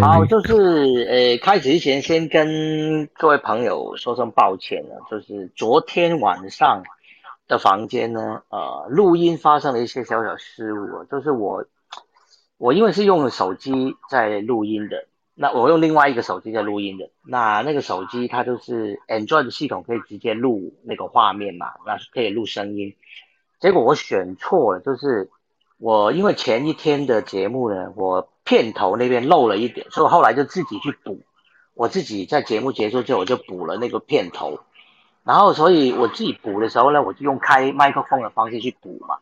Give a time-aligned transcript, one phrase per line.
[0.00, 6.82] 好，就是呃，开始之前先跟各位朋友说声抱歉了，就是昨天晚上
[7.48, 11.64] 的房间呢，呃，录音发生了一些小小失误，就是我
[12.58, 22.94] 我因为是用手机在录音的，那我用另外一个手机在录音的，那那个手机它就是 Android 系统可以直接录那个画面嘛，那是可以录声音，
[23.60, 25.30] 结果我选错了，就是
[25.78, 28.28] 我因为前一天的节目呢，我。
[28.46, 31.20] 片头那边漏了一点，所以我后来就自己去补。
[31.74, 34.60] 我自己在节目结束之后，我就补了那个片头。
[35.24, 39.16] 然后，所以我自己补的时候呢，我就用开麦克风的方式去补嘛。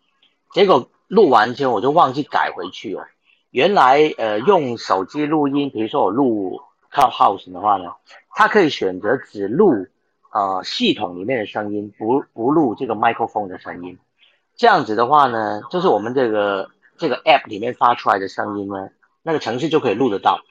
[0.52, 3.08] 结果录完之后，我就忘记改回去了。
[3.50, 6.60] 原来，呃，用手机录音，比如说我录
[6.92, 7.94] Clubhouse 的话呢，
[8.34, 9.86] 它可以选择只录
[10.30, 13.98] 呃系统里面的声音，不不录这个麦克风的声音。
[14.54, 18.90] 这样子的话呢，就是我们这个这个 App 里面发出来的声音呢。
[19.26, 20.42] 那个程序就可以录得到，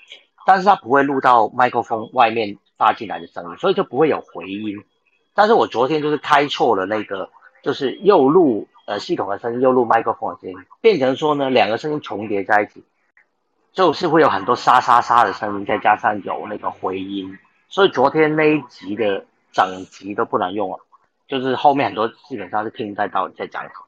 [0.47, 4.83] 但是它不会录到麦克风外面发进来的声音，所以就不会有回音。
[5.35, 7.29] 但是我昨天就是开错了那个，
[7.61, 12.83] 就是又录呃系统的声音，又录麦克风的声音，变成说呢两个声音重叠在一起，
[13.73, 17.37] 就是会有很多沙沙沙的声音，再加上有那个回音，
[17.69, 20.79] 所以昨天那一集的整集都不能用了，
[21.27, 23.85] 就是后面很多基本上是听不太到在讲什么，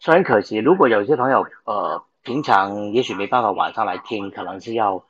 [0.00, 0.56] 所以很可惜。
[0.56, 2.02] 如果有些朋友呃。
[2.22, 5.04] 平常也许没办法晚上来听，可能是要，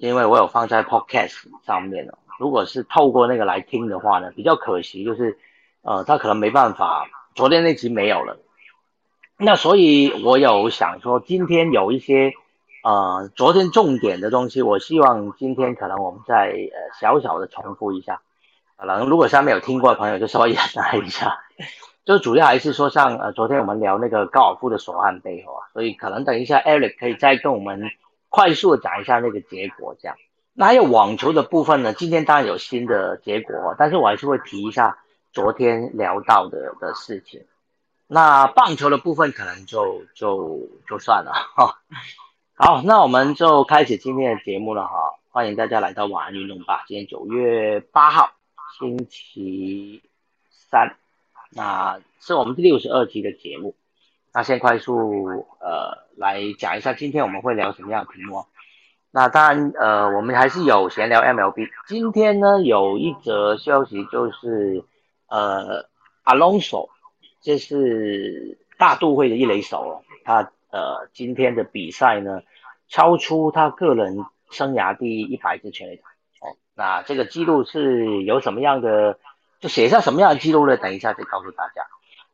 [0.00, 2.18] 因为我有放在 Podcast 上面了。
[2.38, 5.38] 如果是透过那个来听的话呢，比较可惜就是，
[5.82, 8.38] 呃，他可能没办法，昨天那集没有了。
[9.36, 12.32] 那所以我有想说，今天有一些，
[12.82, 18.20] 呃，昨天重点的东西，我希望今天可能我们再呃小小的重复一下。
[18.76, 21.40] 可能如果下面有听过的朋友，就稍微 忍耐一下。
[22.08, 27.90] 就主要还是说，像呃，昨天我们聊那个高尔夫的手汗杯哦，所以可能等一下 Eric 可以再跟我们
[28.30, 30.16] 快速的讲一下那个结果这样。
[30.54, 34.96] 那还有网球的部分呢，今天当然有新的结果，但是我还是会提一下
[35.34, 37.44] 昨天聊到的的事情。
[38.06, 41.78] 那棒球的部分可能就就就算了哈。
[42.54, 44.94] 好，那我们就开始今天的节目了哈，
[45.28, 46.84] 欢迎大家来到晚安运动吧。
[46.88, 48.30] 今天九月八号，
[48.78, 50.02] 星期
[50.48, 50.96] 三。
[51.50, 53.74] 那是我们第六十二期的节目，
[54.34, 58.44] 那先快速呃来讲一下今天我们会聊什么样的题目。
[59.10, 61.68] 那当然呃我们还是有闲聊 MLB。
[61.86, 64.84] 今天呢有一则消息就是
[65.28, 65.86] 呃
[66.24, 66.90] Alonso，
[67.40, 72.42] 这是大都会的一垒手哦，他呃今天的比赛呢
[72.88, 76.08] 超出他个人生涯第一百支全垒打
[76.46, 76.56] 哦。
[76.74, 79.18] 那这个记录是有什么样的？
[79.60, 80.76] 就写下什么样的记录呢？
[80.76, 81.86] 等一下再告诉大家。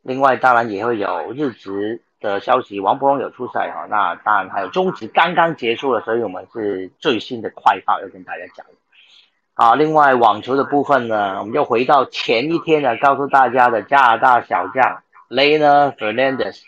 [0.02, 3.86] 另外，当然也会有日职的消息，王博龙有出赛哈。
[3.88, 8.66] 那当然还有中职刚刚结束了，所以我们是最新的快报要跟大家讲。
[9.54, 16.60] 好，另外网球的部分呢，我们就回到前一天呢，告诉大家的加拿大小将 Lena Fernandez，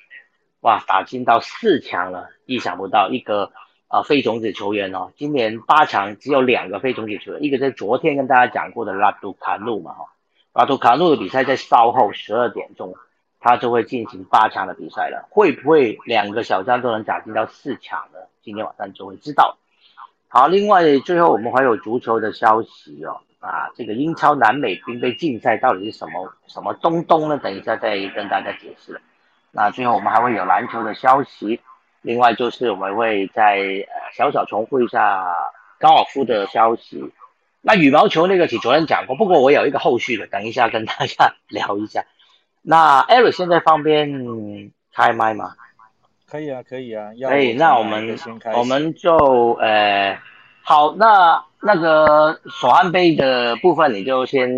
[0.61, 3.53] 哇，打进到四强了，意想不到一个
[3.89, 5.13] 呃非种子球员哦。
[5.17, 10.07] 今年八强只有两个非种子球员，一个在昨天跟大家讲过的拉杜卡努嘛哈。
[10.57, 12.95] 拉图卡诺的比赛在稍后十二点钟，
[13.41, 15.29] 他就会进行八强的比赛了。
[15.29, 18.21] 会不会两个小将都能打进到四强呢？
[18.43, 19.59] 今天晚上就会知道。
[20.29, 23.21] 好，另外最后我们还有足球的消息哦。
[23.39, 27.37] 啊，这个英超南美兵杯竞赛到底是什么什么东东呢？
[27.37, 28.99] 等一下再跟大家解释。
[29.53, 31.61] 那最后我们还会有篮球的消息。
[32.01, 35.23] 另外就是我们会在呃小小重复一下
[35.79, 37.13] 高尔夫的消息。
[37.67, 42.05] 那羽毛球那个，其昨天讲过，不过我有一个后续的，等一下跟大家 聊一下。
[42.63, 45.57] 那 Eric 现在方便开麦吗？
[46.31, 47.11] 可以啊，可以啊。
[47.29, 48.17] 可以，那我们
[48.55, 50.17] 我们就呃，
[50.63, 54.49] 好，那那个索汉杯的部分，你就先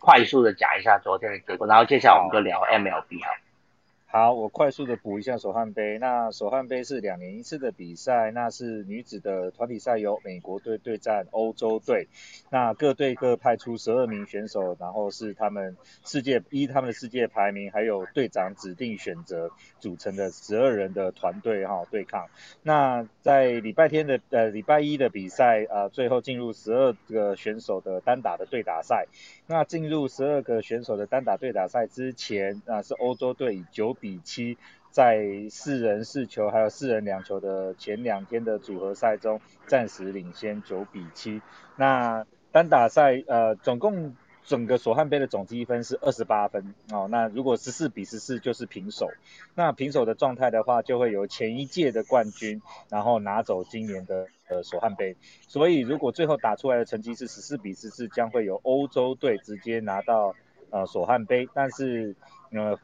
[0.00, 3.30] 快速的讲一下昨天的结果，然后接下来我们就聊 MLB 哈。
[4.10, 5.98] 好，我快速的补一下手汗杯。
[5.98, 12.08] 那手汗杯是两年一次的比赛，那是女子的团体赛，由美国队对战欧洲队。
[12.48, 15.76] 那各队各派出十二名选手，然后是他们
[16.06, 22.28] 世界依他们的世界排名，还有队长指定选择组成的十二人的团队哈对抗。
[22.62, 29.06] 那在礼拜天的呃礼拜一的比赛啊，最后进入十二个选手的单打的对打赛。
[29.46, 33.97] 那进入十二个选手的单打对打赛之前啊，是欧洲队以九。
[34.00, 34.56] 比七，
[34.90, 41.42] 在四人四球还有四人两球的前两天的组合赛中，暂时领先九比七。
[41.76, 49.10] 那单打赛呃总共整个索汉杯的总积分是二十八分哦，那如果十四比十四就是平手，
[49.54, 55.14] 那平手的状态的话，就会由前一届的冠军，然后拿走今年的呃索汉杯。
[55.46, 60.34] 所以如果最后打出来的成绩是十四比十四，将会由欧洲队直接拿到
[60.70, 62.16] 呃索汉杯，但是
[62.50, 62.78] 呃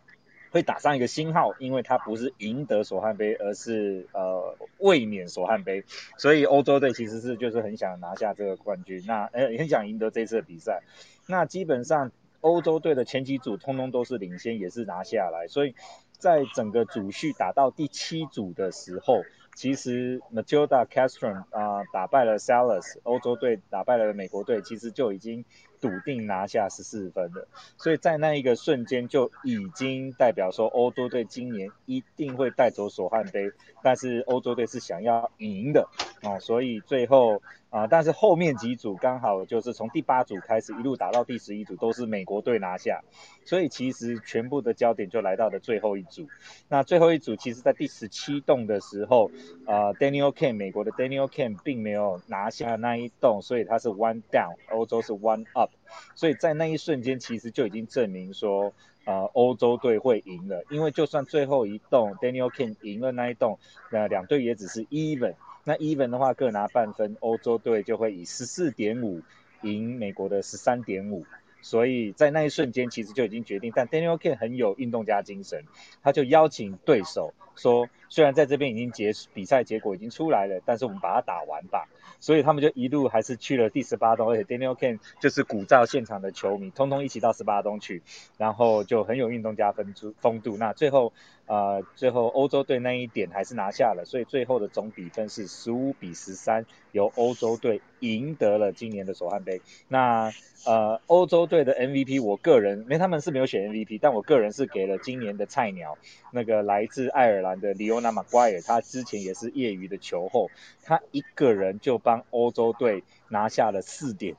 [0.55, 5.83] 会打上一个星号，因为它不是赢得索汉杯，而是呃卫冕索汉杯。
[6.17, 10.85] 所以欧洲队其实是就是很想拿下这个冠军，那呃很想赢得这次的比赛。
[11.27, 15.75] 那基本上欧洲队的前几组通通都是领先，也是拿下来，所以
[16.19, 19.25] 在整个组序打到第七组的时候，
[19.57, 25.45] 其实 Matilda Castron 啊打败了 Salas，欧洲队打败了美国队，其实就已经。
[25.85, 27.47] 笃定拿下十四分的，
[27.77, 33.53] 所以在那一个瞬间就已经代表说欧洲队今年一定会带走索汉杯，
[33.83, 35.87] 但是欧洲队是想要赢的
[36.23, 43.03] 啊，所以最后啊，但是后面几组刚好就是从第八组开始一路打到第十一组都是美国队拿下，
[43.45, 46.27] 所以其实全部的焦点就来到了最后一组。
[46.71, 49.31] 那最后一组其实在第十七栋的时候，
[49.67, 55.71] 啊，Daniel k a n 美国的 Daniel k a n 并没有拿下那一栋，所以他是 one down，欧洲是 one up。
[56.15, 58.73] 所以在那一瞬间，其实就已经证明说，
[59.05, 60.65] 呃，欧洲队会赢了。
[60.71, 63.59] 因为就算最后一栋 Daniel King 赢了那一栋，
[63.91, 65.35] 那两队也只是 even。
[65.65, 69.23] 那 even 的话各拿半分，欧洲队就会以十四点五
[69.63, 71.25] 赢美国的十三点五。
[71.65, 73.73] 所以在那一瞬间，其实就已经决定。
[73.75, 75.65] 但 Daniel King 很有运动家精神，
[76.03, 81.89] 他就邀请对手说，虽然在这边已经结比赛结果已经出来了，但是我们把它打完吧。
[82.21, 88.03] 所以他们就一路还是去了第十八洞，而且 Daniel Ken 就是鼓噪现场的球迷，通通一起到十八洞去，
[88.37, 90.59] 然后就很有运动家风出风度。
[90.59, 91.15] 那最后
[91.47, 99.61] 呃最后欧洲队那一点还是拿下了，所以最后的总比分是十五比十三，由欧洲队赢得了今年的首汉杯。
[99.89, 100.33] 那
[100.67, 105.99] 呃欧洲队的 MVP 我个人因为他们是没有选 MVP，但我个人是给了今年的菜鸟，
[106.33, 110.51] 那个来自爱尔兰的 Leona Maguire，他之前也是业余的球后，
[110.83, 114.37] 他一个人就帮欧洲队拿下了四点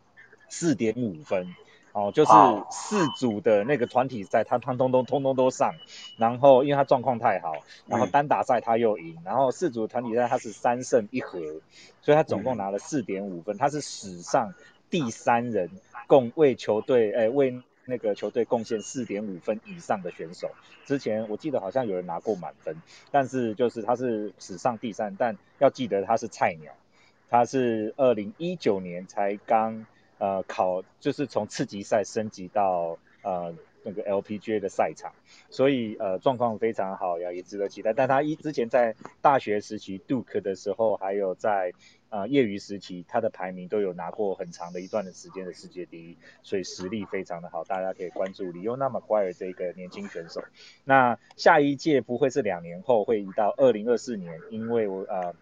[0.50, 1.56] 四点五分，
[1.96, 2.32] 哦，就是
[2.70, 5.74] 四组的那个团体赛，他他通通通通都上，
[6.18, 7.54] 然后因为他状况太好，
[7.88, 11.40] 然后单打赛他又赢，然后四组团体赛他是三胜一和，
[12.02, 14.54] 所以他总共拿了四点五分，他是史上
[14.90, 15.70] 第三人
[16.08, 17.62] 共为球队，哎为。
[17.88, 20.50] 那个球队贡献四点五分以上的选手，
[20.88, 22.76] 之前我记得好像有人拿过满分，
[23.12, 26.74] 但是就是他是史上第三，但要记得他是菜鸟，
[27.30, 29.86] 他是二零一九年才刚
[30.18, 33.54] 呃考，就是从次级赛升级到呃
[33.84, 35.12] 那个 LPGA 的赛场，
[35.50, 37.94] 所以呃状况非常好呀，也值得期待。
[37.94, 41.74] 但他一之前在大学时期 Duke 的时候，还有在
[42.10, 50.44] 啊，业余时期他的排名都有拿过很长的一段的时间的世界第一，所以实力非常的好，大家可以关注里欧纳马奎尔这个年轻选手。
[50.86, 55.36] 那下一届不会是两年后，会移到二零二四年，因为我呃。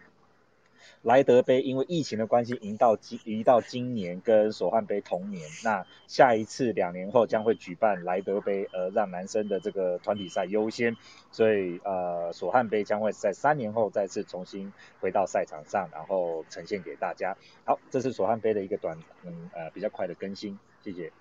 [1.02, 5.48] 莱德杯因为疫情的关系，移到今移到今年跟索汉杯同年。
[5.62, 10.96] 那下一次两年后将会举办莱德杯，呃，让男生的这个团体赛优先。
[11.30, 17.36] 所以呃，索汉杯将会在三年后再次重新回到赛场上，然后呈现给大家。
[17.64, 21.12] 好，这是索汉杯的一个短嗯呃比较快的更新，谢谢。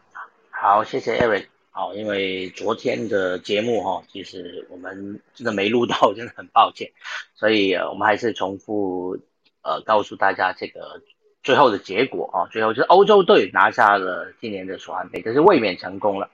[0.49, 1.47] 好，谢谢 Eric。
[1.71, 6.91] 好，因为昨天的节目哈，其实我们真的没录到，真的很抱歉。
[7.33, 9.17] 所以我们还是重复。
[9.63, 11.01] 呃，告诉大家这个
[11.41, 16.29] 最后的结果啊，最后是欧洲队拿下了今年的索汉杯，可是卫冕成功了。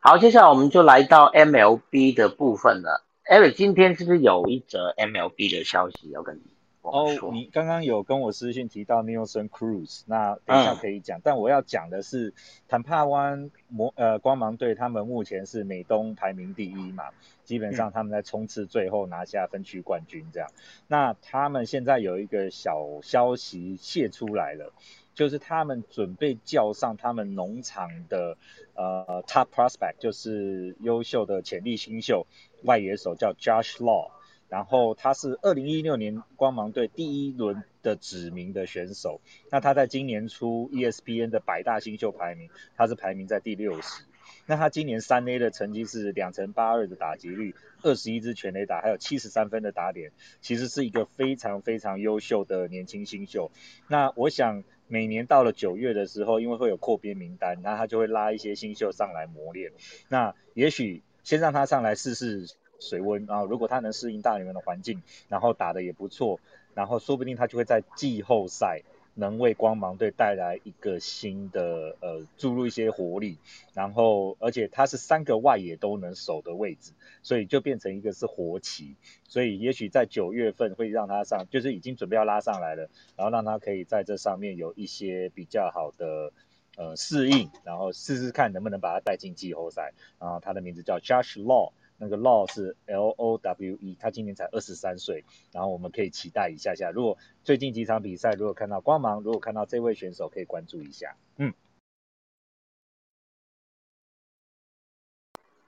[0.00, 3.04] 好，接下来我们就来到 MLB 的部分了。
[3.28, 6.42] Eric，今天是不是有一则 MLB 的消息要跟你？
[6.90, 12.32] 哦，你刚刚有跟我私信提到 Nelson Cruz，那等一下可以讲，但我要讲的是
[12.68, 17.10] 坦帕湾魔呃光芒队，他们目前是美东排名第一嘛，
[17.44, 20.48] 基本上他们在冲刺最后拿下分区冠军这样。
[20.86, 24.72] 那他们现在有一个小消息泄出来了，
[25.14, 28.36] 就是他们准备叫上他们农场的
[28.74, 32.26] 呃 Top Prospect，就是优秀的潜力新秀
[32.62, 34.10] 外野手叫 Josh Law。
[34.48, 44.04] 然后他是二零一六年光芒队第一轮的指名的选手，那他在今年初 ESPN 的百大新秀排名，他是排名在第六十。
[44.46, 53.50] 那他今年三 A 的成绩是两成八二的打击率，二十一支全垒打，还有七十三分的打点，其实是一个非常非常优秀的年轻新秀。
[53.88, 59.72] 那我想每年到了九月的时候，因为会有扩编名单，那他就会拉一些新秀上来磨练。
[60.08, 62.48] 那也许先让他上来试试。
[62.78, 66.40] 水温啊，如果他能适应大联盟的环境，然后打的也不错，
[66.74, 68.82] 然后说不定他就会在季后赛
[69.14, 73.38] 能为光芒队带来一个新的呃注入一些活力，
[73.72, 76.92] 然后而且他是三个外野都能守的位置，
[77.22, 78.94] 所以就变成一个是活棋，
[79.26, 86.30] 所以也许在九月份会让他上，就是已经准备要拉上来了，然后让他可以在这上面有一些比较好的
[86.76, 89.94] 呃适应，然后试试看能不能把他带进季后赛。
[90.20, 91.72] 然后他的名字叫 Josh Law。
[91.98, 96.90] 那个 Law 是 L O W E，他今年才二十三岁，然后我们可以期待一下下。
[96.90, 101.16] 如果最近几场比赛，如果看到光芒，如果看到这位选手，可以关注一下。
[101.38, 101.54] 嗯，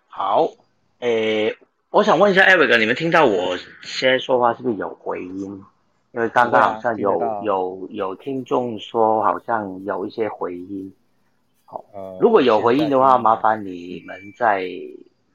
[0.07, 0.51] 好，
[0.99, 1.57] 诶，
[1.89, 5.65] 我想问一下 Eric，你们听到我现在说话是不是有回音？
[6.13, 10.93] 因为刚刚好像有有有听众说好像有一些回音。
[11.65, 11.83] 好，
[12.21, 14.69] 如果有回音的话，麻烦你们再。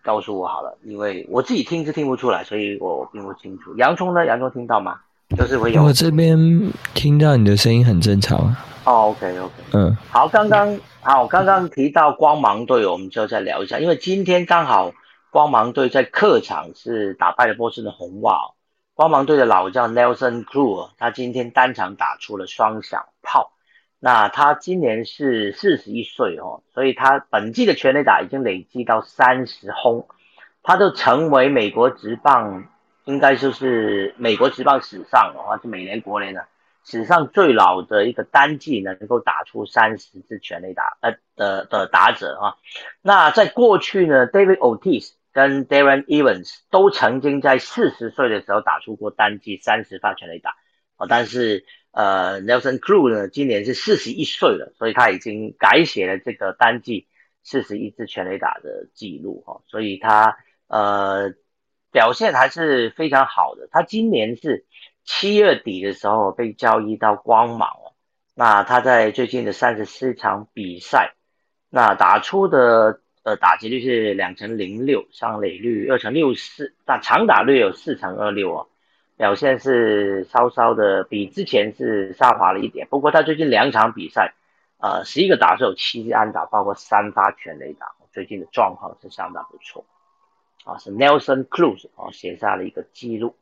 [0.04, 3.76] 告诉我好了，因为我自己听是听不出来，所以我并不清楚。
[3.78, 4.26] 洋葱呢？
[4.26, 5.00] 洋葱听到吗？
[5.38, 5.84] 就是会有。
[5.84, 6.38] 我这边
[6.94, 8.56] 听到你的声音很正常。
[8.86, 14.92] 哦，OK，OK，嗯，好，刚刚好，刚刚提到光芒队，我们就再聊一下，因为今天刚好
[15.32, 18.52] 光芒队在客场是打败了波士顿红袜。
[18.94, 23.54] 光芒队的老将 Nelson Cruz，他今天单场打出了双响炮。
[24.06, 30.10] 那他今年是四十一岁哦，所以他本季的全垒打已经累积到三十轰，
[30.62, 32.68] 他就成为美国职棒，
[33.06, 36.46] 应该就是美国职棒史上的话是美联国联的
[36.84, 42.58] 史上最老的一个单季能够打出三十支全垒打呃的的打者啊。
[43.02, 50.58] 那在过去呢，David Ortiz 跟 Darren Evans 都曾经在四十岁的时候打出过单季三十发全垒打
[50.98, 51.64] 啊，但是。
[51.94, 57.08] 呃，Nelson Cruz 呢，今年是四十一岁了，所以他已经改写了这个单季
[57.44, 61.36] 四十一支全垒打的记录哈，所以他呃
[61.92, 63.68] 表现还是非常好的。
[63.72, 64.66] 他今年是
[65.06, 67.94] 七月底的时候被交易到光芒了，
[68.34, 71.14] 那他在最近的三十四场比赛，
[71.70, 78.68] 那打出的呃打击率是两成零六，上垒率二成六四，但长打率有四成二六哦。
[79.16, 84.34] 表现是稍稍的比之前是下滑了一点，不过他最近两场比赛，
[84.80, 89.86] 呃，十一个打数七支安打，包括三发全垒打，最近的状况是相当不错。
[90.66, 93.36] 啊，是 Nelson Cruz 啊写下了一个记录。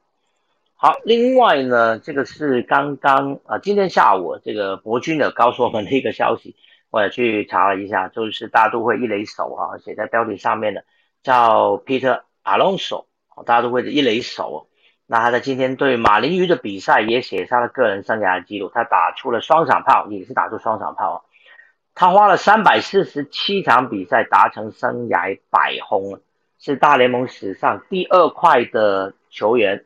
[0.76, 6.56] 好，另外呢，这个是刚刚啊，今天下午这个博君的告诉我们的一个消息，
[6.90, 10.84] 我也去查了一下，就是大都会一垒手啊，写在标题上面的
[11.24, 13.06] 叫 Peter Alonso，
[13.46, 14.68] 大都会的一垒手。
[15.12, 21.26] 那他在今天对马林鱼的比赛也写下了个人生涯的记录，他打出了双场炮，也是打出双场炮。
[21.94, 26.22] 他花了三百四十七场比赛达成生涯百轰，
[26.60, 29.84] 是大联盟史上第二快的球员。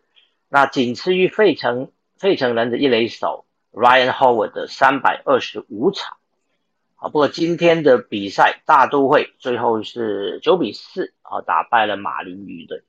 [0.47, 1.89] 那仅次于费城
[2.19, 6.17] 费城人的一垒手 Ryan Howard 的三百二十五场。
[6.97, 12.83] 好，不过今天的比赛大都会最后是九比四啊打败了马林鱼队。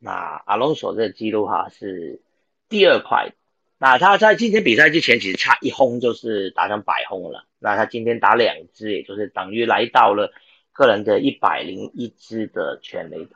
[0.00, 2.20] 那阿隆索这个记录哈是
[2.68, 3.32] 第二快，
[3.78, 10.32] 那他在今天比赛之前其实差一轰就是达成百轰了，那他今天打两支，也就是等于来到了
[10.72, 13.26] 个人的一百零一支的全垒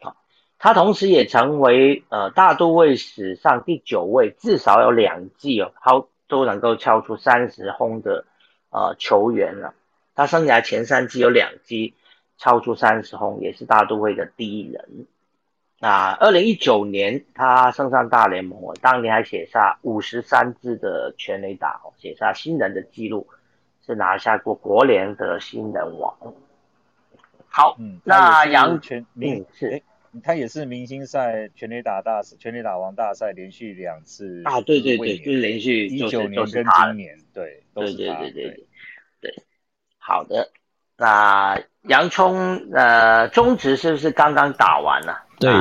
[0.00, 0.16] 打，啊，
[0.58, 8.24] 他同时也成为呃大都会史上第九位至少有两季哦，他都能够敲出三十轰的
[8.70, 9.74] 呃球员了，
[10.14, 11.92] 他生涯前三季有两季
[12.38, 15.06] 超出三十轰，也是大都会的第一人。
[15.78, 23.28] 那二零一九年他升上大联盟，当年还写下五十三支的全垒打，写下新人的记录，
[23.84, 26.16] 是拿下过国联的新人王。
[27.48, 29.82] 好，那杨全明是，
[30.22, 38.66] 他也是明星赛全垒打大全垒打王大赛连续两次啊，对对对，就是连续一九年跟今年，对，对对对对
[39.20, 39.34] 对，
[39.98, 40.48] 好的。
[40.96, 45.25] 那洋葱呃中职是不是刚刚打完了？
[45.38, 45.52] 对，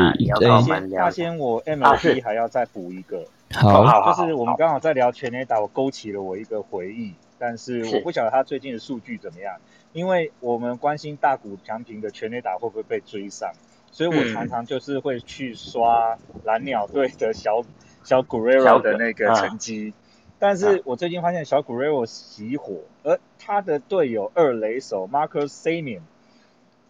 [0.61, 9.57] 先他先我 MLB 还要再补一个，好，就是我们刚好在聊全垒打，我勾起了我一个回忆，但是我不晓得他最近的数据怎么样，
[9.93, 13.51] 因为我们关心大谷翔平的全垒打会不会被追上，
[13.91, 17.63] 所以我常常就是会去刷蓝鸟队的小
[18.03, 19.93] 小 Guerrero 的那个成绩。
[20.37, 26.01] 但是我最近发现小古瑞沃熄火，而他的队友二垒手 Marcus Semien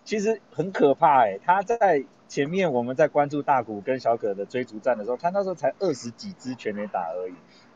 [0.03, 7.33] 其实很可怕哎，他在前面我们在关注大谷跟小可的追逐战的时候，他那时候才二十几支全垒打而已，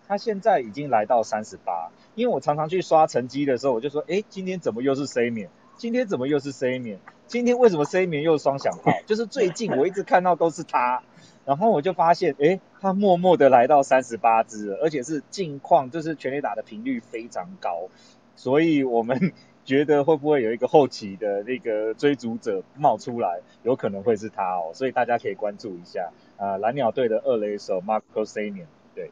[0.08, 1.92] 他现在已经来到三十八。
[2.16, 5.50] 因为我常常去刷成绩的时候，我就说，哎，今天怎么又是 Semien？
[5.78, 6.98] 今天怎么又是 Semien？
[7.28, 8.92] 今天为什么 C 名又双响炮？
[9.06, 11.04] 就是最近我一直看到都是他，
[11.46, 17.88] 然后我就发现，哎，他默默的来到三十八支了，而且是近况，就是全垒打的频率非常高，
[18.36, 19.32] 所以我们
[19.70, 29.12] 觉得会不会有一个后期的那个追逐者冒出来，有可能会是他哦，所以大家可以关注一下啊，蓝鸟队的二垒手 Marco 名，对，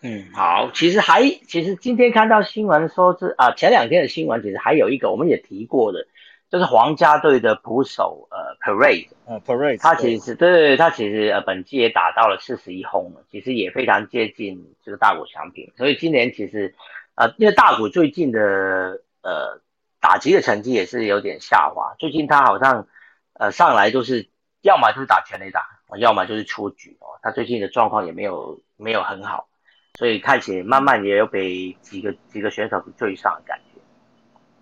[0.00, 6.06] 嗯，好，其实还，其实今天看到新闻说是啊，前两天的新闻其实还有一个我们也提过的。
[6.50, 16.74] 就是皇家队的捕手，呃，Parade，呃，Parade，他其实对他其实呃本季也打到了四十一轰了，其实也非常接近这个大谷翔平，所以今年其实，
[17.14, 19.60] 呃，因为大谷最近的呃
[20.00, 22.88] 打击的成绩也是有点下滑，最近他好像
[23.34, 24.28] 呃上来就是
[24.62, 25.62] 要么就是打全垒打，
[25.98, 29.48] 要么就是出局哦，他最近的状况也没有没有很好，
[29.98, 33.80] 所以看起来慢慢也有被几个几个选手追上的感觉。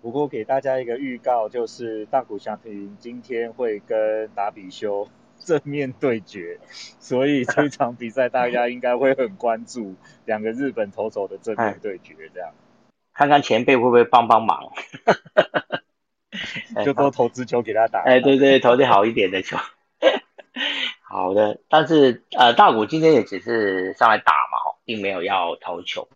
[0.01, 5.07] 不过给大家一个预告，就是大谷翔平今天会跟达比修
[5.39, 6.59] 正面对决，
[6.99, 12.53] 所以这场比赛大家应该会很关注两个日本投手的正面对决，这样
[13.19, 14.71] 看看前辈会不会帮帮忙，
[16.85, 17.99] 就多投资球给他打。
[17.99, 19.57] 哎，对对，投的好一点的球。
[21.03, 26.07] 好的，但是呃，大谷今天也只是上来打嘛，并没有要投球。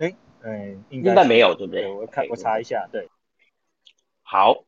[0.00, 1.90] 哎嗯，应该没有，对不对？
[1.90, 3.08] 我看我查一下，对。
[4.22, 4.64] 好，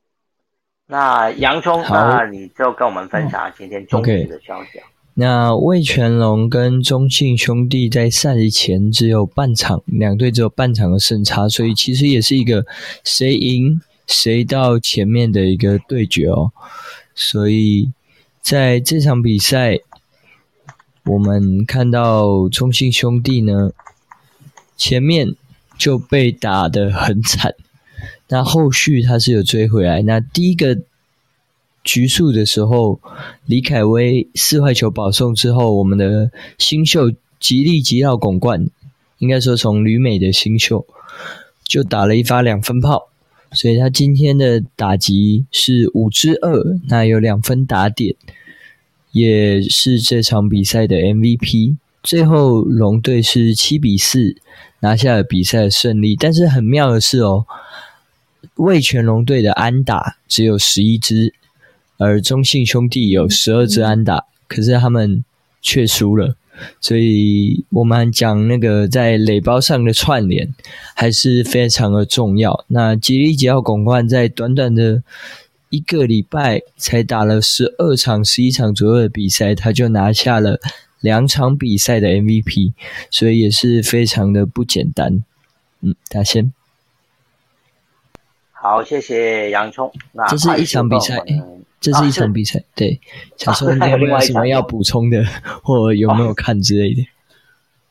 [0.86, 4.80] 那洋葱，那你就跟我们分享今天中午的消息。
[5.20, 12.64] 那魏全龙跟中信兄弟在赛前只有半场，两队只有半场的胜差，所以其实也是一个
[13.02, 16.52] 谁赢谁到前面的一个对决哦。
[17.14, 17.90] 所以
[18.40, 19.80] 在这场比赛，
[21.04, 23.72] 我们看到中信兄弟呢
[24.76, 25.34] 前面。
[25.78, 27.54] 就被打得很惨，
[28.30, 30.02] 那后续他是有追回来。
[30.02, 30.76] 那第一个
[31.88, 33.00] 局数的时候，
[33.46, 38.68] 李凯威四坏球保送之后，我们的新秀吉利吉奥拱冠，
[39.18, 40.86] 应该说从旅美的新秀
[41.64, 43.08] 就打了一发两分炮，
[43.52, 48.14] 所以他今天的打击是五支二，那有两分打点，
[49.12, 51.76] 也是这场比赛的 MVP。
[52.02, 54.36] 最后龙队是七比四。
[54.80, 57.44] 拿下了比赛的胜利，但是很妙的是哦，
[58.54, 61.34] 魏全龙队的安打只有十一支，
[61.98, 65.22] 而中信兄弟有十二支安打，可是他们
[65.60, 66.36] 却输了。
[66.80, 70.54] 所以我们讲那个在垒包上的串联
[70.94, 72.64] 还是非常的重要。
[72.68, 75.02] 那吉利吉奥拱冠在短短的
[75.68, 80.58] 一个礼拜才打了十二场、十一场左右的比赛，他就拿下了。
[81.00, 82.72] 两场比赛的 MVP，
[83.08, 85.22] 所以也是非常的不简单。
[85.80, 86.52] 嗯，大仙。
[88.50, 89.92] 好，谢谢洋葱。
[90.10, 91.22] 那这是一场比赛，
[91.80, 92.62] 这是一场比赛。
[92.74, 93.00] 对，
[93.36, 95.24] 小时候你有没有什么要补充的，
[95.62, 97.06] 或有没有看之类的？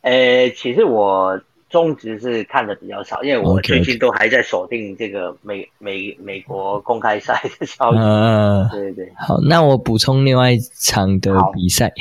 [0.02, 8.00] 呃，其实我中职是看的比较少，因为我最近都还在锁定这个美美美国公开赛的消息。
[8.00, 9.12] 嗯， 对对。
[9.18, 11.94] 好，那我补充另外一场的比赛。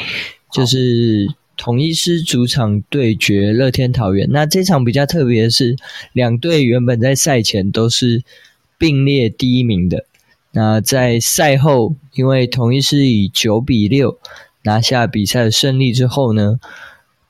[0.53, 4.27] 就是统一师主场对决乐天桃园。
[4.31, 5.77] 那这场比较特别的是，
[6.13, 8.23] 两队原本在赛前都是
[8.79, 10.07] 并列第一名的。
[10.57, 14.17] 那在赛后，因为统一是以九比六
[14.63, 16.59] 拿下比赛的胜利之后呢，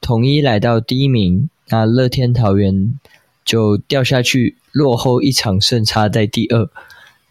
[0.01, 2.97] 统一来到第一名，那乐天桃园
[3.45, 6.71] 就掉下去，落后一场胜差在第二。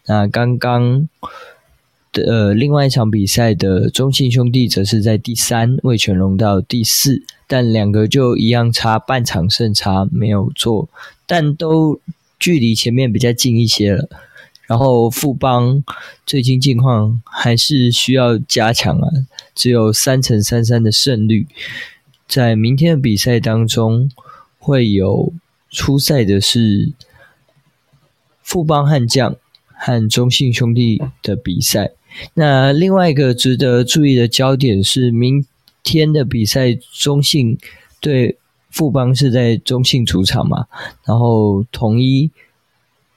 [0.06, 1.08] 那刚刚。
[2.26, 10.88] 呃，另外一场比赛的中信兄弟则是在第三，魏全龙到第四，但两个就一样差半场胜差没有做，
[11.26, 12.00] 但都
[12.38, 14.08] 距离前面比较近一些了。
[14.66, 15.82] 然后富邦
[16.26, 19.08] 最近近况还是需要加强啊，
[19.54, 21.46] 只有三乘三三的胜率，
[22.26, 24.10] 在明天的比赛当中
[24.58, 25.32] 会有
[25.70, 26.92] 出赛的是
[28.42, 29.36] 富邦悍将
[29.68, 31.92] 和中信兄弟的比赛。
[32.34, 35.44] 那另外一个值得注意的焦点是，明
[35.82, 37.58] 天的比赛中信
[38.00, 38.38] 对
[38.70, 40.66] 富邦是在中信主场嘛，
[41.04, 42.30] 然后统一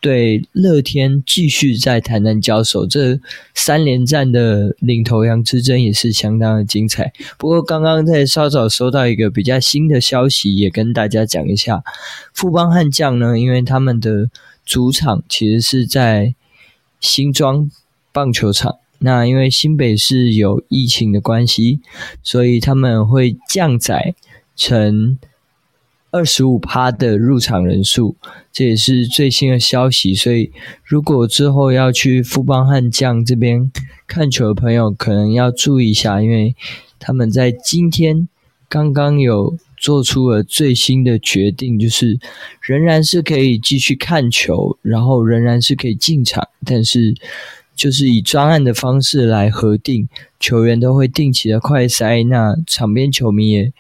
[0.02, 3.20] 对乐天继续在台南交手，这
[3.54, 7.12] 三连战的领头羊之争也是相当的精彩。
[7.38, 11.84] 不过刚刚在稍早收到一个比较新的消息，也跟大家讲一下，
[12.34, 14.30] 富邦悍将呢，因为他们的
[14.66, 16.34] 主场其实是在
[17.00, 17.70] 新庄
[18.12, 18.78] 棒球场。
[19.00, 21.80] 那因为新北市有疫情的关系，
[22.22, 24.14] 所以他们会降载
[24.56, 25.18] 成
[26.12, 28.16] 二十五趴的入场人数，
[28.52, 30.14] 这也是最新的消息。
[30.16, 30.52] 所以，
[30.84, 33.72] 如果之后要去富邦悍将这边
[34.08, 36.56] 看球的朋友，可能要注意一下，因为
[36.98, 38.28] 他们在今天
[38.68, 42.20] 刚刚有做出了最新的决定，就是
[42.62, 47.14] 仍然是可以继续看球，然后仍然是可以进场，但是
[47.80, 53.72] 就是以专案的方式来核定，球员都会定期的快筛，那场边球迷也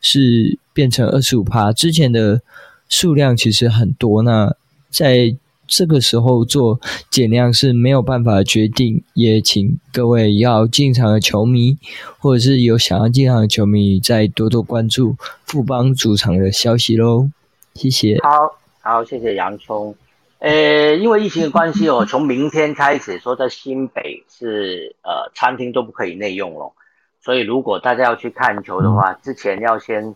[0.00, 0.58] 是。
[0.78, 2.40] 变成二十五趴，之前的
[2.88, 4.22] 数量其实很多。
[4.22, 4.54] 那
[4.88, 5.34] 在
[5.66, 11.76] 这个时候做减量是没有办法决定，也请各位要进场的球迷，
[12.20, 15.16] 或者是有想要进场的球迷，再多多关注
[15.46, 17.28] 富邦主场的消息喽。
[17.74, 18.16] 谢谢。
[18.22, 19.92] 好，好，谢谢洋葱。
[20.38, 26.72] 呃，因为疫情的关系哦，从明天开始说在新北是呃餐厅都不可以内用了，
[27.20, 30.14] 所以如果大家要去看球的话，之前要先。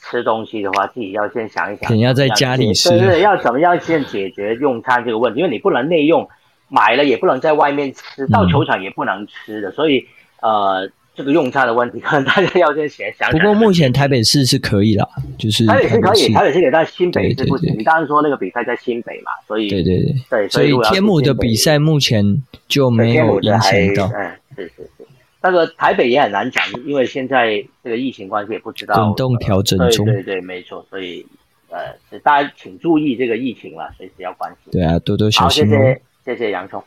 [0.00, 2.88] 吃东西的话，自己要先想一想，肯定要在家里吃。
[2.90, 5.40] 对，要怎么样先解决用餐这个问题？
[5.40, 6.28] 因为你不能内用，
[6.68, 10.06] 买了也不能在外面吃，到球场也不能吃的，所以
[10.40, 13.30] 呃，这个用餐的问题， 可能大家要先想想。
[13.32, 17.74] 不过目前台北市是可以了，就是台北市可以，台北市可以，但新北是不行。
[17.76, 24.06] 你刚刚说那个比赛在新北嘛，所以对对对对，所以天母的比赛目前就没有影响到。
[24.14, 25.04] 嗯，是是是。
[25.42, 28.94] 那个台北也很难讲，因为现在这个疫情关系也不知道。
[28.94, 30.06] 滚动调整中。
[30.06, 30.86] 对对对，没错。
[30.88, 31.26] 所以
[31.70, 34.72] 呃，大家请注意这个疫情了，随时要关心。
[34.72, 35.68] 对啊，多多小心。
[35.68, 36.82] 好，谢谢谢谢洋葱。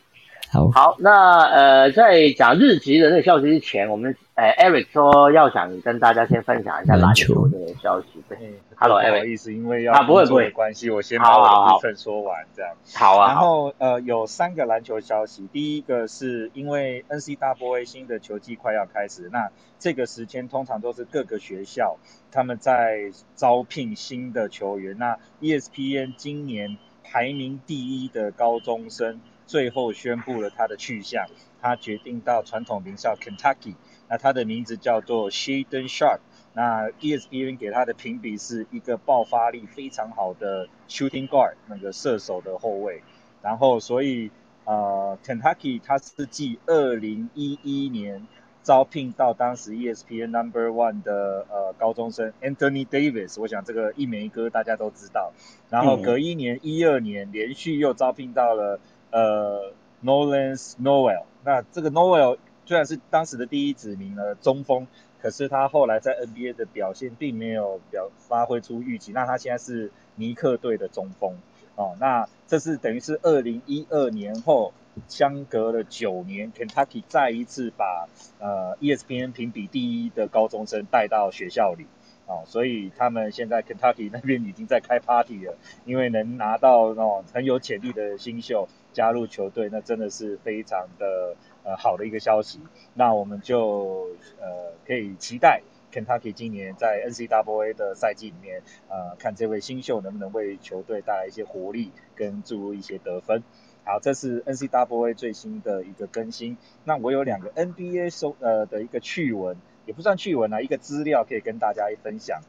[0.52, 0.70] 好。
[0.70, 8.06] 好，那呃，在讲日籍的那个消息之前，我们呃，Eric 说要想跟大家先分享一下篮球的消息。
[8.28, 8.36] 对。
[8.76, 12.74] Hello，不好意思，因为要不会不会关系，我先把我的部分说完，这样。
[12.94, 13.28] 好啊。
[13.28, 15.48] 然后呃，有三个篮球消息。
[15.52, 21.96] 第一个是因为 NCAA 新的球季快要开始，那这个时间通常都是各个学校
[22.30, 24.98] 他们在招聘新的球员。
[24.98, 31.26] 那 ESPN 今年排名第一的高中生最后宣布了他的去向，
[31.60, 33.74] 他决定到传统名校 Kentucky。
[34.08, 36.18] 那他的名字叫做 Shaden Sharp。
[36.54, 43.02] 那 ESPN 给他的评比是一个爆发力非常好的 shooting guard，那个射手的后卫。
[43.40, 44.30] 然后，所以
[44.66, 48.26] 呃，Kentucky 他是继二零一一年
[48.62, 55.32] 招聘到当时 ESPN number one 的呃高中生 Anthony Davis，我想这个一枚哥大家都知道。
[55.70, 58.78] 然后隔一年一二年连续又招聘到了
[59.12, 59.72] 呃
[60.04, 61.22] Nolan Noel。
[61.44, 64.88] 那这个 Noel 虽然是当时的第一指名的中锋。
[65.22, 71.36] 可是他后来在 NBA 的表现并没有表发挥出预期，那他现在是尼克队的中锋
[71.76, 74.72] 哦，那这是等于是二零一二年后
[75.06, 78.08] 相隔了九年，Kentucky 再一次把
[78.40, 81.86] 呃 ESPN 评比第一的高中生带到学校里
[82.26, 91.36] 哦，所以他们现在 Kentucky 那边已经在开 party 了，因为能拿到那种很有潜力的新秀加入球队，那真的是非常的。
[91.64, 92.58] 呃，好的一个消息，
[92.92, 94.08] 那我们就
[94.40, 103.44] 呃可以期待 Kentucky 今年在 NCAA 的赛季里面，呃，看这位新秀能不能为球队带来一些活力跟注入一些得分。
[103.84, 106.56] 好，这是 NCAA 最新的一个更新。
[106.82, 112.40] 那我有两个 NBA 收呃的一个趣闻，也不算趣闻啊，一个资料可以跟大家一分享。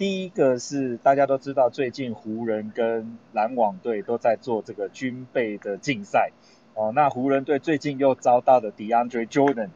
[0.00, 6.30] 第一个是大家都知道，最近湖人跟篮网队都在做这个军备的竞赛。
[6.72, 9.68] 哦，那湖人队最近又遭到了 DeAndre Jordan，